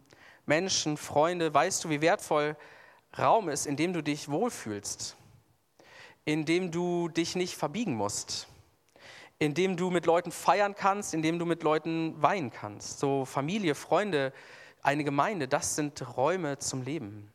Menschen, 0.44 0.98
Freunde, 0.98 1.54
weißt 1.54 1.82
du, 1.82 1.88
wie 1.88 2.02
wertvoll 2.02 2.56
Raum 3.18 3.48
ist, 3.48 3.64
in 3.64 3.76
dem 3.76 3.94
du 3.94 4.02
dich 4.02 4.30
wohlfühlst, 4.30 5.16
in 6.28 6.44
dem 6.44 6.70
du 6.70 7.08
dich 7.08 7.36
nicht 7.36 7.56
verbiegen 7.56 7.94
musst, 7.94 8.48
in 9.38 9.54
dem 9.54 9.78
du 9.78 9.88
mit 9.88 10.04
Leuten 10.04 10.30
feiern 10.30 10.74
kannst, 10.74 11.14
in 11.14 11.22
dem 11.22 11.38
du 11.38 11.46
mit 11.46 11.62
Leuten 11.62 12.20
weinen 12.20 12.50
kannst. 12.50 12.98
So 12.98 13.24
Familie, 13.24 13.74
Freunde, 13.74 14.34
eine 14.82 15.04
Gemeinde, 15.04 15.48
das 15.48 15.74
sind 15.74 16.18
Räume 16.18 16.58
zum 16.58 16.82
Leben. 16.82 17.32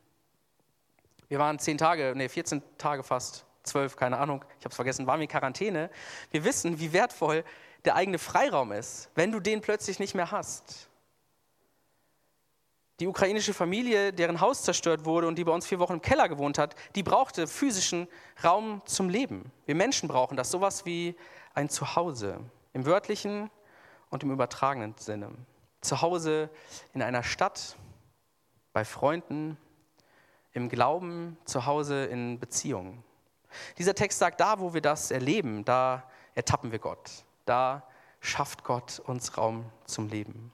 Wir 1.26 1.40
waren 1.40 1.58
zehn 1.58 1.76
Tage, 1.76 2.12
nee, 2.14 2.28
14 2.28 2.62
Tage 2.78 3.02
fast, 3.02 3.44
zwölf, 3.64 3.96
keine 3.96 4.16
Ahnung, 4.16 4.44
ich 4.60 4.64
habe 4.64 4.70
es 4.70 4.76
vergessen, 4.76 5.08
waren 5.08 5.18
wir 5.18 5.24
in 5.24 5.28
Quarantäne. 5.28 5.90
Wir 6.30 6.44
wissen, 6.44 6.78
wie 6.78 6.92
wertvoll 6.92 7.42
der 7.84 7.96
eigene 7.96 8.20
Freiraum 8.20 8.70
ist, 8.70 9.10
wenn 9.16 9.32
du 9.32 9.40
den 9.40 9.60
plötzlich 9.60 9.98
nicht 9.98 10.14
mehr 10.14 10.30
hast. 10.30 10.88
Die 13.00 13.08
ukrainische 13.08 13.54
Familie, 13.54 14.12
deren 14.12 14.40
Haus 14.40 14.62
zerstört 14.62 15.04
wurde 15.04 15.26
und 15.26 15.36
die 15.36 15.44
bei 15.44 15.50
uns 15.50 15.66
vier 15.66 15.80
Wochen 15.80 15.94
im 15.94 16.02
Keller 16.02 16.28
gewohnt 16.28 16.58
hat, 16.58 16.76
die 16.94 17.02
brauchte 17.02 17.48
physischen 17.48 18.06
Raum 18.44 18.82
zum 18.84 19.08
Leben. 19.08 19.50
Wir 19.66 19.74
Menschen 19.74 20.08
brauchen 20.08 20.36
das, 20.36 20.50
sowas 20.50 20.86
wie 20.86 21.16
ein 21.54 21.68
Zuhause, 21.68 22.38
im 22.72 22.86
wörtlichen 22.86 23.50
und 24.10 24.22
im 24.22 24.30
übertragenen 24.30 24.94
Sinne. 24.96 25.30
Zuhause 25.80 26.50
in 26.92 27.02
einer 27.02 27.24
Stadt, 27.24 27.76
bei 28.72 28.84
Freunden, 28.84 29.56
im 30.52 30.68
Glauben, 30.68 31.36
zu 31.44 31.66
Hause 31.66 32.04
in 32.04 32.38
Beziehungen. 32.38 33.02
Dieser 33.76 33.94
Text 33.94 34.20
sagt, 34.20 34.40
da 34.40 34.60
wo 34.60 34.72
wir 34.72 34.80
das 34.80 35.10
erleben, 35.10 35.64
da 35.64 36.08
ertappen 36.34 36.70
wir 36.70 36.78
Gott. 36.78 37.10
Da 37.44 37.86
schafft 38.20 38.62
Gott 38.62 39.00
uns 39.00 39.36
Raum 39.36 39.64
zum 39.84 40.08
Leben. 40.08 40.52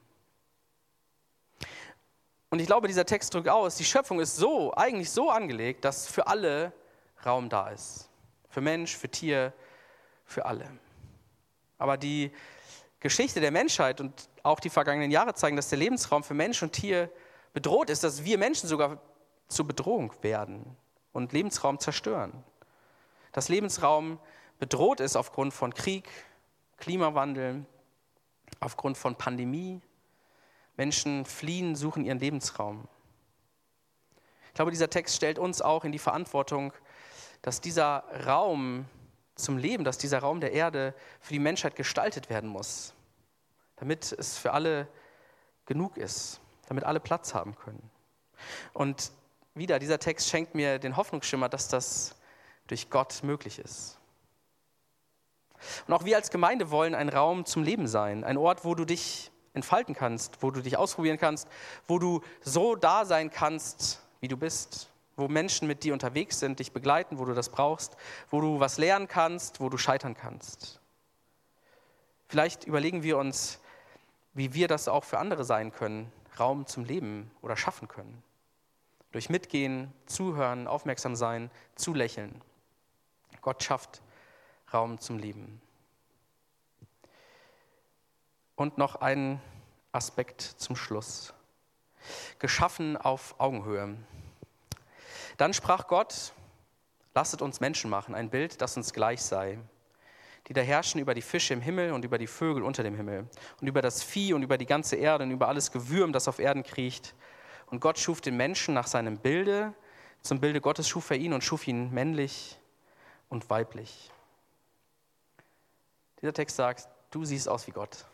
Und 2.50 2.59
ich 2.59 2.66
glaube, 2.66 2.88
dieser 2.88 3.07
Text 3.07 3.33
drückt 3.33 3.49
aus, 3.49 3.76
die 3.76 3.85
Schöpfung 3.85 4.21
ist 4.21 4.37
so, 4.37 4.75
eigentlich 4.75 5.11
so 5.11 5.30
angelegt, 5.30 5.85
dass 5.85 6.07
für 6.07 6.26
alle 6.26 6.73
Raum 7.25 7.49
da 7.49 7.69
ist. 7.69 8.09
Für 8.49 8.61
Mensch, 8.61 8.97
für 8.97 9.09
Tier, 9.09 9.52
für 10.25 10.45
alle. 10.45 10.69
Aber 11.78 11.97
die 11.97 12.33
Geschichte 12.99 13.40
der 13.40 13.52
Menschheit 13.52 14.00
und 14.00 14.28
auch 14.42 14.61
die 14.61 14.69
vergangenen 14.69 15.11
Jahre 15.11 15.35
zeigen, 15.35 15.57
dass 15.57 15.69
der 15.69 15.78
Lebensraum 15.78 16.25
für 16.25 16.35
Mensch 16.35 16.62
und 16.62 16.73
Tier 16.73 17.11
bedroht 17.52 17.88
ist, 17.88 18.04
dass 18.04 18.25
wir 18.25 18.37
Menschen 18.37 18.69
sogar 18.69 19.00
zur 19.49 19.66
Bedrohung 19.66 20.12
werden 20.23 20.76
und 21.12 21.33
Lebensraum 21.33 21.78
zerstören. 21.78 22.45
Dass 23.33 23.49
Lebensraum 23.49 24.19
bedroht 24.59 25.00
ist 25.00 25.16
aufgrund 25.16 25.54
von 25.54 25.73
Krieg, 25.73 26.09
Klimawandel, 26.78 27.64
aufgrund 28.59 28.99
von 28.99 29.16
Pandemie. 29.16 29.80
Menschen 30.81 31.27
fliehen, 31.27 31.77
suchen 31.77 32.07
ihren 32.07 32.19
Lebensraum. 32.19 32.89
Ich 34.47 34.55
glaube, 34.55 34.71
dieser 34.71 34.89
Text 34.89 35.15
stellt 35.15 35.39
uns 35.39 35.61
auch 35.61 35.85
in 35.85 35.93
die 35.93 35.99
Verantwortung, 35.99 36.73
dass 37.43 37.61
dieser 37.61 38.03
Raum 38.25 38.87
zum 39.35 39.59
Leben, 39.59 39.85
dass 39.85 39.99
dieser 39.99 40.21
Raum 40.21 40.41
der 40.41 40.53
Erde 40.53 40.95
für 41.21 41.35
die 41.35 41.39
Menschheit 41.39 41.77
gestaltet 41.77 42.31
werden 42.31 42.49
muss, 42.49 42.95
damit 43.77 44.11
es 44.13 44.39
für 44.39 44.55
alle 44.55 44.89
genug 45.67 45.99
ist, 45.99 46.41
damit 46.69 46.85
alle 46.85 46.99
Platz 46.99 47.35
haben 47.35 47.55
können. 47.57 47.91
Und 48.73 49.13
wieder, 49.53 49.79
dieser 49.81 49.99
Text 49.99 50.31
schenkt 50.31 50.55
mir 50.55 50.79
den 50.79 50.97
Hoffnungsschimmer, 50.97 51.51
dass 51.51 51.69
das 51.69 52.17
durch 52.69 52.89
Gott 52.89 53.23
möglich 53.23 53.59
ist. 53.59 53.99
Und 55.87 55.93
auch 55.93 56.07
wir 56.07 56.17
als 56.17 56.31
Gemeinde 56.31 56.71
wollen 56.71 56.95
ein 56.95 57.11
Raum 57.11 57.45
zum 57.45 57.65
Leben 57.65 57.87
sein, 57.87 58.25
ein 58.25 58.39
Ort, 58.39 58.65
wo 58.65 58.75
du 58.75 58.87
dich 58.87 59.31
entfalten 59.52 59.95
kannst, 59.95 60.43
wo 60.43 60.50
du 60.50 60.60
dich 60.60 60.76
ausprobieren 60.76 61.19
kannst, 61.19 61.49
wo 61.86 61.99
du 61.99 62.21
so 62.41 62.76
da 62.76 63.04
sein 63.04 63.30
kannst, 63.30 64.02
wie 64.21 64.28
du 64.28 64.36
bist, 64.36 64.89
wo 65.17 65.28
Menschen 65.28 65.69
mit 65.69 65.84
dir 65.84 65.93
unterwegs 65.93 66.41
sind, 66.41 66.58
dich 66.58 66.73
begleiten, 66.73 67.19
wo 67.19 67.25
du 67.25 67.34
das 67.34 67.49
brauchst, 67.49 67.97
wo 68.30 68.41
du 68.41 68.60
was 68.60 68.78
lernen 68.78 69.08
kannst, 69.08 69.60
wo 69.60 69.69
du 69.69 69.76
scheitern 69.76 70.15
kannst. 70.15 70.80
Vielleicht 72.28 72.65
überlegen 72.65 73.02
wir 73.02 73.19
uns, 73.19 73.60
wie 74.34 74.54
wir 74.54 74.69
das 74.69 74.89
auch 74.89 75.04
für 75.04 75.19
andere 75.19 75.45
sein 75.45 75.73
können, 75.73 76.13
Raum 76.39 76.67
zum 76.67 76.84
Leben 76.84 77.30
oder 77.43 77.56
schaffen 77.56 77.89
können. 77.89 78.23
Durch 79.13 79.28
Mitgehen, 79.28 79.93
Zuhören, 80.06 80.69
Aufmerksam 80.69 81.17
sein, 81.17 81.50
Zulächeln. 81.75 82.41
Gott 83.43 83.63
schafft 83.63 84.02
Raum 84.73 85.00
zum 85.00 85.19
Leben. 85.19 85.60
Und 88.61 88.77
noch 88.77 88.97
ein 88.97 89.41
Aspekt 89.91 90.43
zum 90.43 90.77
Schluss. 90.77 91.33
Geschaffen 92.41 92.99
auf 92.99 93.35
Augenhöhe. 93.39 93.97
Dann 95.39 95.55
sprach 95.55 95.87
Gott, 95.87 96.35
lasset 97.15 97.41
uns 97.41 97.61
Menschen 97.61 97.89
machen, 97.89 98.15
ein 98.15 98.29
Bild, 98.29 98.61
das 98.61 98.77
uns 98.77 98.93
gleich 98.93 99.23
sei, 99.23 99.57
die 100.47 100.53
da 100.53 100.61
herrschen 100.61 101.01
über 101.01 101.15
die 101.15 101.23
Fische 101.23 101.55
im 101.55 101.63
Himmel 101.63 101.93
und 101.93 102.05
über 102.05 102.19
die 102.19 102.27
Vögel 102.27 102.63
unter 102.63 102.83
dem 102.83 102.97
Himmel 102.97 103.31
und 103.63 103.67
über 103.67 103.81
das 103.81 104.03
Vieh 104.03 104.35
und 104.35 104.43
über 104.43 104.59
die 104.59 104.67
ganze 104.67 104.97
Erde 104.97 105.25
und 105.25 105.31
über 105.31 105.49
alles 105.49 105.73
Gewürm, 105.73 106.13
das 106.13 106.29
auf 106.29 106.39
Erden 106.39 106.63
kriecht 106.63 107.15
und 107.65 107.81
Gott 107.81 107.99
schuf 107.99 108.21
den 108.21 108.37
Menschen 108.37 108.75
nach 108.75 108.89
seinem 108.89 109.17
Bilde. 109.17 109.73
Zum 110.21 110.39
Bilde 110.39 110.61
Gottes 110.61 110.87
schuf 110.87 111.09
er 111.09 111.17
ihn 111.17 111.33
und 111.33 111.43
schuf 111.43 111.67
ihn 111.67 111.91
männlich 111.95 112.59
und 113.31 113.49
weiblich. 113.49 114.11
Dieser 116.21 116.35
Text 116.35 116.57
sagt, 116.57 116.89
du 117.11 117.25
siehst 117.25 117.49
aus 117.49 117.67
wie 117.67 117.73
Gott. 117.73 118.05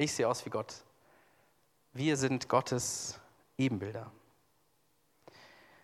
Ich 0.00 0.12
sehe 0.12 0.28
aus 0.28 0.46
wie 0.46 0.50
Gott. 0.50 0.76
Wir 1.92 2.16
sind 2.16 2.48
Gottes 2.48 3.18
Ebenbilder. 3.56 4.08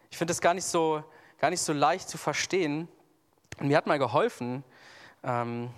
Ich 0.08 0.16
finde 0.16 0.30
es 0.30 0.40
gar 0.40 0.54
nicht 0.54 0.66
so, 0.66 1.02
gar 1.40 1.50
nicht 1.50 1.60
so 1.60 1.72
leicht 1.72 2.08
zu 2.08 2.16
verstehen. 2.16 2.86
Und 3.58 3.66
mir 3.66 3.76
hat 3.76 3.88
mal 3.88 3.98
geholfen, 3.98 4.62
ähm, 5.24 5.68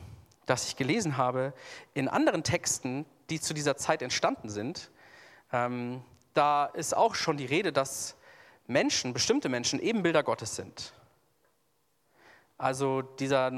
dass 0.44 0.68
ich 0.68 0.76
gelesen 0.76 1.16
habe, 1.16 1.54
in 1.94 2.08
anderen 2.08 2.44
Texten, 2.44 3.06
die 3.30 3.40
zu 3.40 3.54
dieser 3.54 3.78
Zeit 3.78 4.02
entstanden 4.02 4.50
sind, 4.50 4.90
ähm, 5.50 6.04
da 6.34 6.66
ist 6.66 6.94
auch 6.94 7.14
schon 7.14 7.38
die 7.38 7.46
Rede, 7.46 7.72
dass 7.72 8.16
Menschen, 8.66 9.14
bestimmte 9.14 9.48
Menschen, 9.48 9.80
Ebenbilder 9.80 10.22
Gottes 10.22 10.56
sind. 10.56 10.92
Also 12.58 13.02
dieser, 13.02 13.50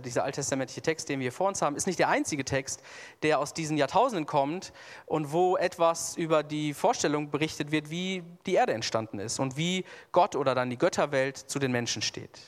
dieser 0.00 0.24
alttestamentliche 0.24 0.82
Text, 0.82 1.08
den 1.08 1.20
wir 1.20 1.30
vor 1.30 1.46
uns 1.46 1.62
haben, 1.62 1.76
ist 1.76 1.86
nicht 1.86 2.00
der 2.00 2.08
einzige 2.08 2.44
Text, 2.44 2.82
der 3.22 3.38
aus 3.38 3.54
diesen 3.54 3.76
Jahrtausenden 3.76 4.26
kommt 4.26 4.72
und 5.06 5.30
wo 5.30 5.56
etwas 5.56 6.16
über 6.16 6.42
die 6.42 6.74
Vorstellung 6.74 7.30
berichtet 7.30 7.70
wird, 7.70 7.90
wie 7.90 8.24
die 8.46 8.54
Erde 8.54 8.72
entstanden 8.72 9.20
ist 9.20 9.38
und 9.38 9.56
wie 9.56 9.84
Gott 10.10 10.34
oder 10.34 10.56
dann 10.56 10.68
die 10.68 10.78
Götterwelt 10.78 11.36
zu 11.36 11.60
den 11.60 11.70
Menschen 11.70 12.02
steht. 12.02 12.40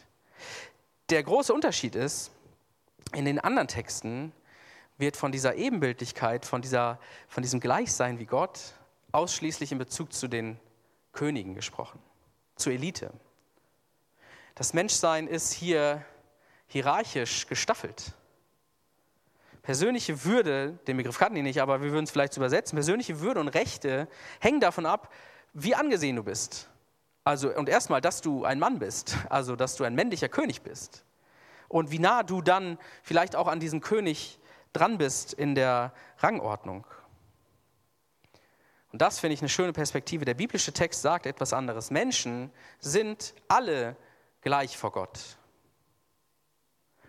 Der 1.11 1.23
große 1.23 1.55
Unterschied 1.55 1.95
ist, 1.95 2.33
in 3.15 3.25
den 3.25 3.39
anderen 3.39 3.69
Texten 3.69 4.33
wird 4.99 5.17
von 5.17 5.31
dieser 5.31 5.55
Ebenbildlichkeit, 5.55 6.47
von, 6.47 6.63
dieser, 6.63 6.99
von 7.29 7.45
diesem 7.45 7.61
Gleichsein 7.61 8.19
wie 8.19 8.27
Gott 8.27 8.59
ausschließlich 9.13 9.71
in 9.71 9.79
Bezug 9.79 10.13
zu 10.13 10.27
den 10.27 10.59
Königen 11.13 11.55
gesprochen, 11.55 12.01
zur 12.57 12.73
Elite. 12.73 13.13
Das 14.55 14.75
Menschsein 14.75 15.27
ist 15.27 15.53
hier 15.53 16.05
hierarchisch 16.67 17.47
gestaffelt. 17.47 18.13
Persönliche 19.63 20.25
Würde, 20.25 20.79
den 20.87 20.97
Begriff 20.97 21.19
kannten 21.19 21.37
die 21.37 21.43
nicht, 21.43 21.63
aber 21.63 21.83
wir 21.83 21.93
würden 21.93 22.05
es 22.05 22.11
vielleicht 22.11 22.37
übersetzen, 22.37 22.77
persönliche 22.77 23.21
Würde 23.21 23.41
und 23.41 23.49
Rechte 23.49 24.09
hängen 24.41 24.61
davon 24.61 24.87
ab, 24.87 25.13
wie 25.53 25.75
angesehen 25.75 26.17
du 26.17 26.25
bist. 26.25 26.69
Also, 27.25 27.55
und 27.55 27.69
erstmal, 27.69 28.01
dass 28.01 28.21
du 28.21 28.45
ein 28.45 28.59
Mann 28.59 28.81
bist, 28.81 29.17
also 29.29 29.55
dass 29.55 29.77
du 29.77 29.85
ein 29.85 29.95
männlicher 29.95 30.29
König 30.29 30.63
bist. 30.63 31.05
Und 31.69 31.93
wie 31.93 32.01
nah 32.01 32.23
du 32.23 32.43
dann 32.43 32.79
vielleicht 33.03 33.37
auch 33.37 33.47
an 33.47 33.61
diesem 33.61 33.81
König 33.81 34.41
dran 34.73 34.99
bist 34.99 35.33
in 35.33 35.55
der 35.55 35.93
Rangordnung. 36.19 36.85
Und 38.93 39.01
das 39.01 39.21
finde 39.21 39.35
ich 39.35 39.41
eine 39.41 39.49
schöne 39.49 39.73
Perspektive. 39.73 40.25
Der 40.25 40.35
biblische 40.35 40.73
Text 40.73 41.03
sagt 41.03 41.27
etwas 41.27 41.53
anderes. 41.53 41.91
Menschen 41.91 42.51
sind 42.79 43.35
alle 43.49 43.97
gleich 44.43 44.77
vor 44.77 44.93
Gott. 44.93 45.39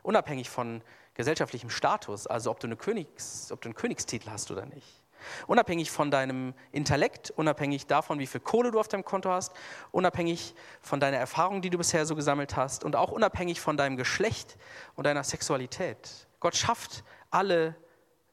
Unabhängig 0.01 0.49
von 0.49 0.81
gesellschaftlichem 1.13 1.69
Status, 1.69 2.27
also 2.27 2.51
ob 2.51 2.59
du, 2.59 2.67
eine 2.67 2.75
Königs, 2.75 3.51
ob 3.51 3.61
du 3.61 3.67
einen 3.67 3.75
Königstitel 3.75 4.29
hast 4.29 4.49
oder 4.51 4.65
nicht. 4.65 5.01
Unabhängig 5.47 5.89
von 5.89 6.11
deinem 6.11 6.53
Intellekt, 6.71 7.31
unabhängig 7.31 7.87
davon, 7.87 8.19
wie 8.19 8.27
viel 8.27 8.41
Kohle 8.41 8.71
du 8.71 8.79
auf 8.79 8.89
deinem 8.89 9.05
Konto 9.05 9.29
hast, 9.29 9.53
unabhängig 9.91 10.53
von 10.81 10.99
deiner 10.99 11.17
Erfahrung, 11.17 11.61
die 11.61 11.69
du 11.69 11.77
bisher 11.77 12.05
so 12.05 12.15
gesammelt 12.15 12.55
hast 12.55 12.83
und 12.83 12.95
auch 12.95 13.11
unabhängig 13.11 13.61
von 13.61 13.77
deinem 13.77 13.95
Geschlecht 13.95 14.57
und 14.95 15.05
deiner 15.05 15.23
Sexualität. 15.23 16.27
Gott 16.39 16.55
schafft 16.55 17.03
alle 17.31 17.75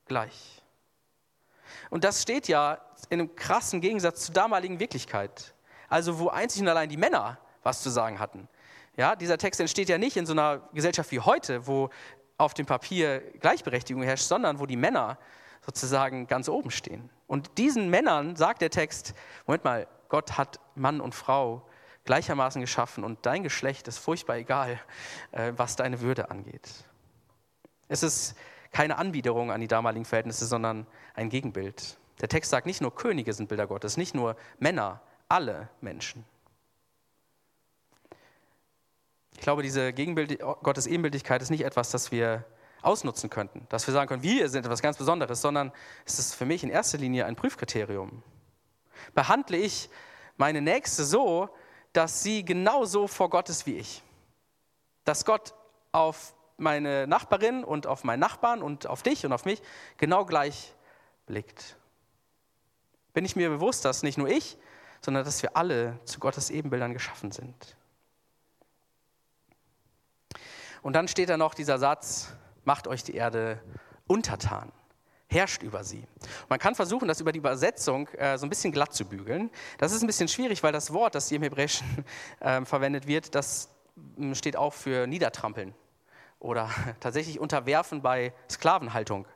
gleich. 0.06 0.62
Und 1.90 2.02
das 2.02 2.22
steht 2.22 2.48
ja 2.48 2.80
in 3.08 3.20
einem 3.20 3.36
krassen 3.36 3.80
Gegensatz 3.80 4.26
zur 4.26 4.34
damaligen 4.34 4.80
Wirklichkeit. 4.80 5.54
Also 5.88 6.18
wo 6.18 6.28
einzig 6.28 6.62
und 6.62 6.68
allein 6.68 6.88
die 6.88 6.96
Männer 6.96 7.38
was 7.62 7.82
zu 7.82 7.90
sagen 7.90 8.18
hatten. 8.18 8.48
Ja, 9.00 9.16
dieser 9.16 9.38
Text 9.38 9.58
entsteht 9.60 9.88
ja 9.88 9.96
nicht 9.96 10.18
in 10.18 10.26
so 10.26 10.34
einer 10.34 10.58
Gesellschaft 10.74 11.10
wie 11.10 11.20
heute, 11.20 11.66
wo 11.66 11.88
auf 12.36 12.52
dem 12.52 12.66
Papier 12.66 13.20
Gleichberechtigung 13.40 14.02
herrscht, 14.02 14.26
sondern 14.26 14.58
wo 14.58 14.66
die 14.66 14.76
Männer 14.76 15.16
sozusagen 15.64 16.26
ganz 16.26 16.50
oben 16.50 16.70
stehen. 16.70 17.08
Und 17.26 17.56
diesen 17.56 17.88
Männern 17.88 18.36
sagt 18.36 18.60
der 18.60 18.68
Text, 18.68 19.14
Moment 19.46 19.64
mal, 19.64 19.86
Gott 20.10 20.36
hat 20.36 20.60
Mann 20.74 21.00
und 21.00 21.14
Frau 21.14 21.66
gleichermaßen 22.04 22.60
geschaffen 22.60 23.02
und 23.02 23.24
dein 23.24 23.42
Geschlecht 23.42 23.88
ist 23.88 23.96
furchtbar 23.96 24.36
egal, 24.36 24.78
äh, 25.32 25.54
was 25.56 25.76
deine 25.76 26.02
Würde 26.02 26.30
angeht. 26.30 26.68
Es 27.88 28.02
ist 28.02 28.34
keine 28.70 28.98
Anbiederung 28.98 29.50
an 29.50 29.62
die 29.62 29.68
damaligen 29.68 30.04
Verhältnisse, 30.04 30.44
sondern 30.44 30.86
ein 31.14 31.30
Gegenbild. 31.30 31.96
Der 32.20 32.28
Text 32.28 32.50
sagt, 32.50 32.66
nicht 32.66 32.82
nur 32.82 32.94
Könige 32.94 33.32
sind 33.32 33.48
Bilder 33.48 33.66
Gottes, 33.66 33.96
nicht 33.96 34.14
nur 34.14 34.36
Männer, 34.58 35.00
alle 35.26 35.70
Menschen. 35.80 36.26
Ich 39.40 39.44
glaube, 39.44 39.62
diese 39.62 39.94
Gegenbild 39.94 40.38
Gottes 40.62 40.86
Ebenbildigkeit 40.86 41.40
ist 41.40 41.48
nicht 41.48 41.64
etwas, 41.64 41.90
das 41.90 42.12
wir 42.12 42.44
ausnutzen 42.82 43.30
könnten, 43.30 43.66
dass 43.70 43.86
wir 43.86 43.94
sagen 43.94 44.06
können, 44.06 44.22
wir 44.22 44.50
sind 44.50 44.66
etwas 44.66 44.82
ganz 44.82 44.98
Besonderes, 44.98 45.40
sondern 45.40 45.72
es 46.04 46.18
ist 46.18 46.34
für 46.34 46.44
mich 46.44 46.62
in 46.62 46.68
erster 46.68 46.98
Linie 46.98 47.24
ein 47.24 47.36
Prüfkriterium. 47.36 48.22
Behandle 49.14 49.56
ich 49.56 49.88
meine 50.36 50.60
Nächste 50.60 51.06
so, 51.06 51.48
dass 51.94 52.22
sie 52.22 52.44
genauso 52.44 53.06
vor 53.06 53.30
Gott 53.30 53.48
ist 53.48 53.64
wie 53.64 53.78
ich. 53.78 54.02
Dass 55.06 55.24
Gott 55.24 55.54
auf 55.90 56.34
meine 56.58 57.06
Nachbarin 57.06 57.64
und 57.64 57.86
auf 57.86 58.04
meinen 58.04 58.20
Nachbarn 58.20 58.60
und 58.60 58.86
auf 58.86 59.02
dich 59.02 59.24
und 59.24 59.32
auf 59.32 59.46
mich 59.46 59.62
genau 59.96 60.26
gleich 60.26 60.74
blickt. 61.24 61.78
Bin 63.14 63.24
ich 63.24 63.36
mir 63.36 63.48
bewusst, 63.48 63.86
dass 63.86 64.02
nicht 64.02 64.18
nur 64.18 64.28
ich, 64.28 64.58
sondern 65.00 65.24
dass 65.24 65.42
wir 65.42 65.56
alle 65.56 65.98
zu 66.04 66.20
Gottes 66.20 66.50
Ebenbildern 66.50 66.92
geschaffen 66.92 67.32
sind. 67.32 67.79
Und 70.82 70.94
dann 70.94 71.08
steht 71.08 71.28
da 71.28 71.36
noch 71.36 71.54
dieser 71.54 71.78
Satz, 71.78 72.32
macht 72.64 72.86
euch 72.86 73.02
die 73.02 73.14
Erde 73.14 73.60
untertan, 74.06 74.72
herrscht 75.28 75.62
über 75.62 75.84
sie. 75.84 76.06
Man 76.48 76.58
kann 76.58 76.74
versuchen, 76.74 77.08
das 77.08 77.20
über 77.20 77.32
die 77.32 77.38
Übersetzung 77.38 78.08
äh, 78.08 78.38
so 78.38 78.46
ein 78.46 78.50
bisschen 78.50 78.72
glatt 78.72 78.92
zu 78.92 79.04
bügeln. 79.04 79.50
Das 79.78 79.92
ist 79.92 80.02
ein 80.02 80.06
bisschen 80.06 80.28
schwierig, 80.28 80.62
weil 80.62 80.72
das 80.72 80.92
Wort, 80.92 81.14
das 81.14 81.28
hier 81.28 81.36
im 81.36 81.42
Hebräischen 81.42 82.04
äh, 82.40 82.64
verwendet 82.64 83.06
wird, 83.06 83.34
das 83.34 83.68
hm, 84.16 84.34
steht 84.34 84.56
auch 84.56 84.72
für 84.72 85.06
niedertrampeln 85.06 85.74
oder 86.38 86.70
tatsächlich 87.00 87.38
unterwerfen 87.38 88.02
bei 88.02 88.32
Sklavenhaltung. 88.50 89.26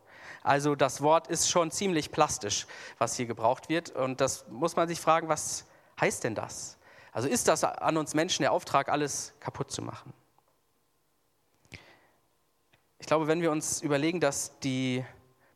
Also 0.43 0.75
das 0.75 1.01
Wort 1.01 1.29
ist 1.29 1.49
schon 1.49 1.71
ziemlich 1.71 2.11
plastisch, 2.11 2.67
was 2.99 3.17
hier 3.17 3.27
gebraucht 3.27 3.69
wird. 3.69 3.91
Und 3.91 4.21
das 4.21 4.47
muss 4.49 4.77
man 4.77 4.89
sich 4.89 5.01
fragen, 5.01 5.29
was 5.29 5.67
heißt 6.01 6.25
denn 6.25 6.35
das? 6.35 6.77
Also 7.13 7.29
ist 7.29 7.49
das 7.49 7.65
an 7.65 7.97
uns 7.97 8.13
Menschen 8.15 8.43
der 8.43 8.53
Auftrag, 8.53 8.89
alles 8.89 9.33
kaputt 9.41 9.71
zu 9.71 9.81
machen? 9.81 10.13
Ich 13.05 13.07
glaube, 13.07 13.27
wenn 13.27 13.43
wir 13.43 13.51
uns 13.51 13.83
überlegen, 13.83 14.19
dass 14.19 14.59
die 14.61 15.05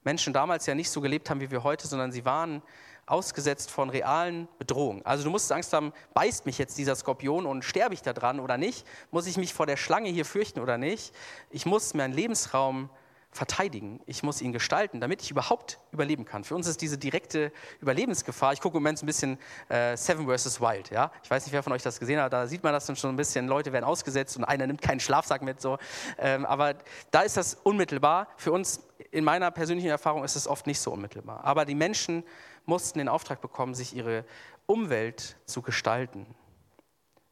Menschen 0.05 0.35
damals 0.35 0.67
ja 0.67 0.75
nicht 0.75 0.91
so 0.91 1.01
gelebt 1.01 1.31
haben 1.31 1.41
wie 1.41 1.51
wir 1.51 1.65
heute, 1.65 1.87
sondern 1.87 2.13
sie 2.13 2.27
waren 2.27 2.61
ausgesetzt 3.07 3.71
von 3.71 3.89
realen 3.89 4.49
Bedrohungen. 4.59 5.01
Also 5.07 5.25
du 5.25 5.31
musst 5.31 5.51
Angst 5.51 5.73
haben, 5.73 5.95
beißt 6.13 6.45
mich 6.45 6.59
jetzt 6.59 6.77
dieser 6.77 6.95
Skorpion 6.95 7.47
und 7.47 7.65
sterbe 7.65 7.95
ich 7.95 8.03
da 8.03 8.13
dran 8.13 8.39
oder 8.39 8.59
nicht? 8.59 8.87
Muss 9.13 9.27
ich 9.27 9.39
mich 9.39 9.55
vor 9.55 9.65
der 9.65 9.79
Schlange 9.79 10.11
hier 10.11 10.27
fürchten 10.27 10.61
oder 10.61 10.77
nicht? 10.77 11.15
Ich 11.49 11.65
muss 11.65 11.95
meinen 11.95 12.13
Lebensraum 12.13 12.91
verteidigen, 13.31 14.01
ich 14.07 14.23
muss 14.23 14.41
ihn 14.41 14.53
gestalten, 14.53 15.01
damit 15.01 15.23
ich 15.23 15.31
überhaupt 15.31 15.79
überleben 15.93 16.25
kann. 16.25 16.45
Für 16.45 16.55
uns 16.55 16.67
ist 16.67 16.81
diese 16.81 16.99
direkte 16.99 17.53
Überlebensgefahr, 17.81 18.53
ich 18.53 18.61
gucke 18.61 18.79
im 18.79 18.83
Moment 18.83 19.03
ein 19.03 19.07
bisschen 19.07 19.39
äh, 19.69 19.97
Seven 19.97 20.27
vs. 20.27 20.61
Wild, 20.61 20.91
ja? 20.91 21.13
ich 21.23 21.31
weiß 21.31 21.45
nicht, 21.45 21.53
wer 21.53 21.63
von 21.63 21.73
euch 21.73 21.83
das 21.83 22.01
gesehen 22.01 22.21
hat, 22.21 22.33
da 22.33 22.47
sieht 22.47 22.63
man 22.63 22.73
das 22.73 22.87
dann 22.87 22.97
schon 22.97 23.11
ein 23.11 23.17
bisschen, 23.17 23.47
Leute 23.47 23.73
werden 23.73 23.85
ausgesetzt 23.85 24.37
und 24.37 24.45
einer 24.45 24.67
nimmt 24.67 24.81
keinen 24.81 25.01
Schlafsack 25.01 25.43
mit, 25.43 25.61
so. 25.61 25.79
Ähm, 26.19 26.47
aber 26.47 26.75
da 27.11 27.21
ist 27.21 27.37
das 27.37 27.55
unmittelbar. 27.55 28.29
Für 28.37 28.53
uns, 28.53 28.81
in 29.11 29.25
meiner 29.25 29.51
persönlichen 29.51 29.91
Erfahrung, 29.91 30.25
ist 30.25 30.35
es 30.35 30.49
oft 30.49 30.67
nicht 30.67 30.81
so 30.81 30.93
unmittelbar. 30.93 31.45
Aber 31.45 31.65
die 31.65 31.75
Menschen 31.75 32.25
mussten 32.65 32.99
den 32.99 33.09
Auftrag 33.09 33.41
bekommen, 33.41 33.75
sich 33.75 33.95
ihre 33.95 34.25
Umwelt 34.67 35.37
zu 35.47 35.63
gestalten. 35.63 36.27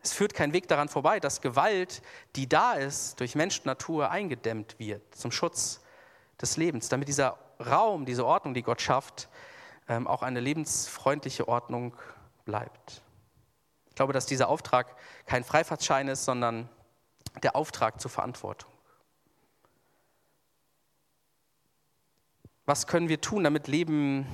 Es 0.02 0.12
führt 0.12 0.34
kein 0.34 0.52
Weg 0.52 0.68
daran 0.68 0.88
vorbei, 0.88 1.18
dass 1.18 1.40
Gewalt, 1.40 2.00
die 2.36 2.48
da 2.48 2.74
ist, 2.74 3.18
durch 3.18 3.34
Mensch 3.34 3.58
und 3.58 3.66
Natur 3.66 4.10
eingedämmt 4.10 4.78
wird, 4.78 5.02
zum 5.14 5.32
Schutz 5.32 5.80
des 6.40 6.56
Lebens, 6.56 6.88
damit 6.88 7.08
dieser 7.08 7.38
Raum, 7.60 8.04
diese 8.04 8.26
Ordnung, 8.26 8.54
die 8.54 8.62
Gott 8.62 8.80
schafft, 8.80 9.28
ähm, 9.88 10.06
auch 10.06 10.22
eine 10.22 10.40
lebensfreundliche 10.40 11.48
Ordnung 11.48 11.94
bleibt. 12.44 13.02
Ich 13.88 13.94
glaube, 13.94 14.12
dass 14.12 14.26
dieser 14.26 14.48
Auftrag 14.48 14.94
kein 15.24 15.44
Freifahrtschein 15.44 16.08
ist, 16.08 16.24
sondern 16.24 16.68
der 17.42 17.56
Auftrag 17.56 18.00
zur 18.00 18.10
Verantwortung. 18.10 18.70
Was 22.66 22.86
können 22.86 23.08
wir 23.08 23.20
tun, 23.20 23.44
damit 23.44 23.68
Leben 23.68 24.26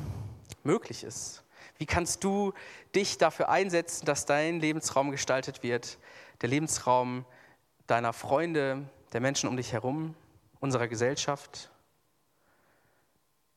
möglich 0.62 1.05
ist? 1.05 1.45
Wie 1.77 1.87
kannst 1.87 2.25
du 2.25 2.53
dich 2.95 3.19
dafür 3.19 3.49
einsetzen, 3.49 4.07
dass 4.07 4.25
dein 4.25 4.61
Lebensraum 4.61 5.11
gestaltet 5.11 5.62
wird, 5.62 5.99
der 6.41 6.49
Lebensraum 6.49 7.25
deiner 7.87 8.12
Freunde, 8.12 8.88
der 9.12 9.21
Menschen 9.21 9.49
um 9.49 9.57
dich 9.57 9.73
herum, 9.73 10.15
unserer 10.61 10.88
Gesellschaft? 10.88 11.71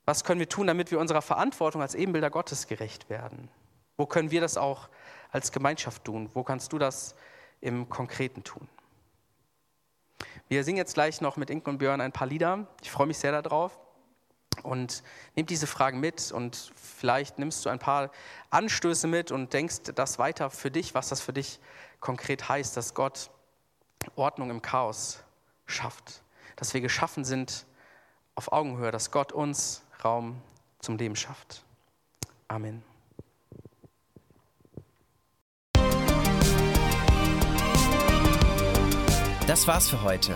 Was 0.06 0.24
können 0.24 0.40
wir 0.40 0.50
tun, 0.50 0.68
damit 0.68 0.92
wir 0.92 1.00
unserer 1.00 1.22
Verantwortung 1.22 1.82
als 1.82 1.96
Ebenbilder 1.96 2.30
Gottes 2.30 2.68
gerecht 2.68 3.10
werden? 3.10 3.50
Wo 3.98 4.06
können 4.06 4.30
wir 4.30 4.42
das 4.42 4.56
auch 4.58 4.90
als 5.32 5.52
Gemeinschaft 5.52 6.06
tun? 6.06 6.30
Wo 6.34 6.44
kannst 6.44 6.72
du 6.74 6.78
das 6.78 7.16
im 7.62 7.90
Konkreten 7.90 8.44
tun? 8.44 8.68
Wir 10.48 10.64
singen 10.64 10.78
jetzt 10.78 10.94
gleich 10.94 11.22
noch 11.22 11.38
mit 11.38 11.50
Inken 11.50 11.72
und 11.72 11.78
Björn 11.80 12.02
ein 12.02 12.12
paar 12.12 12.28
Lieder. 12.28 12.68
Ich 12.84 12.92
freue 12.92 13.08
mich 13.08 13.18
sehr 13.18 13.42
darauf. 13.42 13.80
Und 14.64 15.04
nimm 15.36 15.46
diese 15.46 15.68
Fragen 15.68 16.00
mit 16.00 16.32
und 16.32 16.72
vielleicht 16.76 17.40
nimmst 17.40 17.66
du 17.66 17.70
ein 17.70 17.80
paar 17.80 18.12
Anstöße 18.52 19.08
mit 19.08 19.32
und 19.32 19.54
denkst 19.54 19.92
das 19.96 20.18
weiter 20.18 20.50
für 20.50 20.72
dich, 20.72 20.94
was 20.94 21.10
das 21.10 21.20
für 21.20 21.34
dich 21.34 21.60
konkret 22.00 22.48
heißt, 22.48 22.78
dass 22.78 22.94
Gott 22.94 23.32
Ordnung 24.16 24.50
im 24.50 24.62
Chaos 24.62 25.20
schafft. 25.66 26.24
Dass 26.56 26.74
wir 26.74 26.82
geschaffen 26.82 27.26
sind 27.26 27.66
auf 28.36 28.52
Augenhöhe, 28.52 28.92
dass 28.92 29.12
Gott 29.12 29.32
uns 29.32 29.85
Raum 30.06 30.36
zum 30.80 30.98
Leben 30.98 31.16
schafft. 31.16 31.64
Amen. 32.48 32.84
Das 39.48 39.68
war's 39.68 39.90
für 39.90 40.04
heute. 40.04 40.36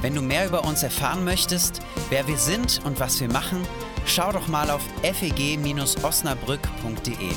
Wenn 0.00 0.14
du 0.14 0.22
mehr 0.22 0.46
über 0.46 0.64
uns 0.64 0.82
erfahren 0.82 1.24
möchtest, 1.24 1.82
wer 2.10 2.26
wir 2.26 2.36
sind 2.36 2.84
und 2.84 2.98
was 3.00 3.20
wir 3.20 3.30
machen, 3.30 3.62
schau 4.06 4.32
doch 4.32 4.48
mal 4.48 4.70
auf 4.70 4.82
feg-osnabrück.de. 5.02 7.32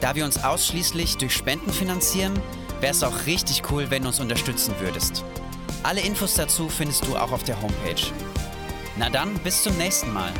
Da 0.00 0.14
wir 0.14 0.24
uns 0.24 0.42
ausschließlich 0.42 1.16
durch 1.16 1.34
Spenden 1.34 1.72
finanzieren, 1.72 2.40
wäre 2.80 2.92
es 2.92 3.02
auch 3.02 3.26
richtig 3.26 3.68
cool, 3.70 3.90
wenn 3.90 4.02
du 4.02 4.08
uns 4.08 4.20
unterstützen 4.20 4.74
würdest. 4.78 5.24
Alle 5.82 6.00
Infos 6.00 6.34
dazu 6.34 6.68
findest 6.68 7.06
du 7.06 7.16
auch 7.16 7.32
auf 7.32 7.42
der 7.44 7.60
Homepage. 7.60 8.12
Na 8.98 9.10
dann, 9.10 9.34
bis 9.40 9.62
zum 9.62 9.76
nächsten 9.76 10.12
Mal. 10.12 10.32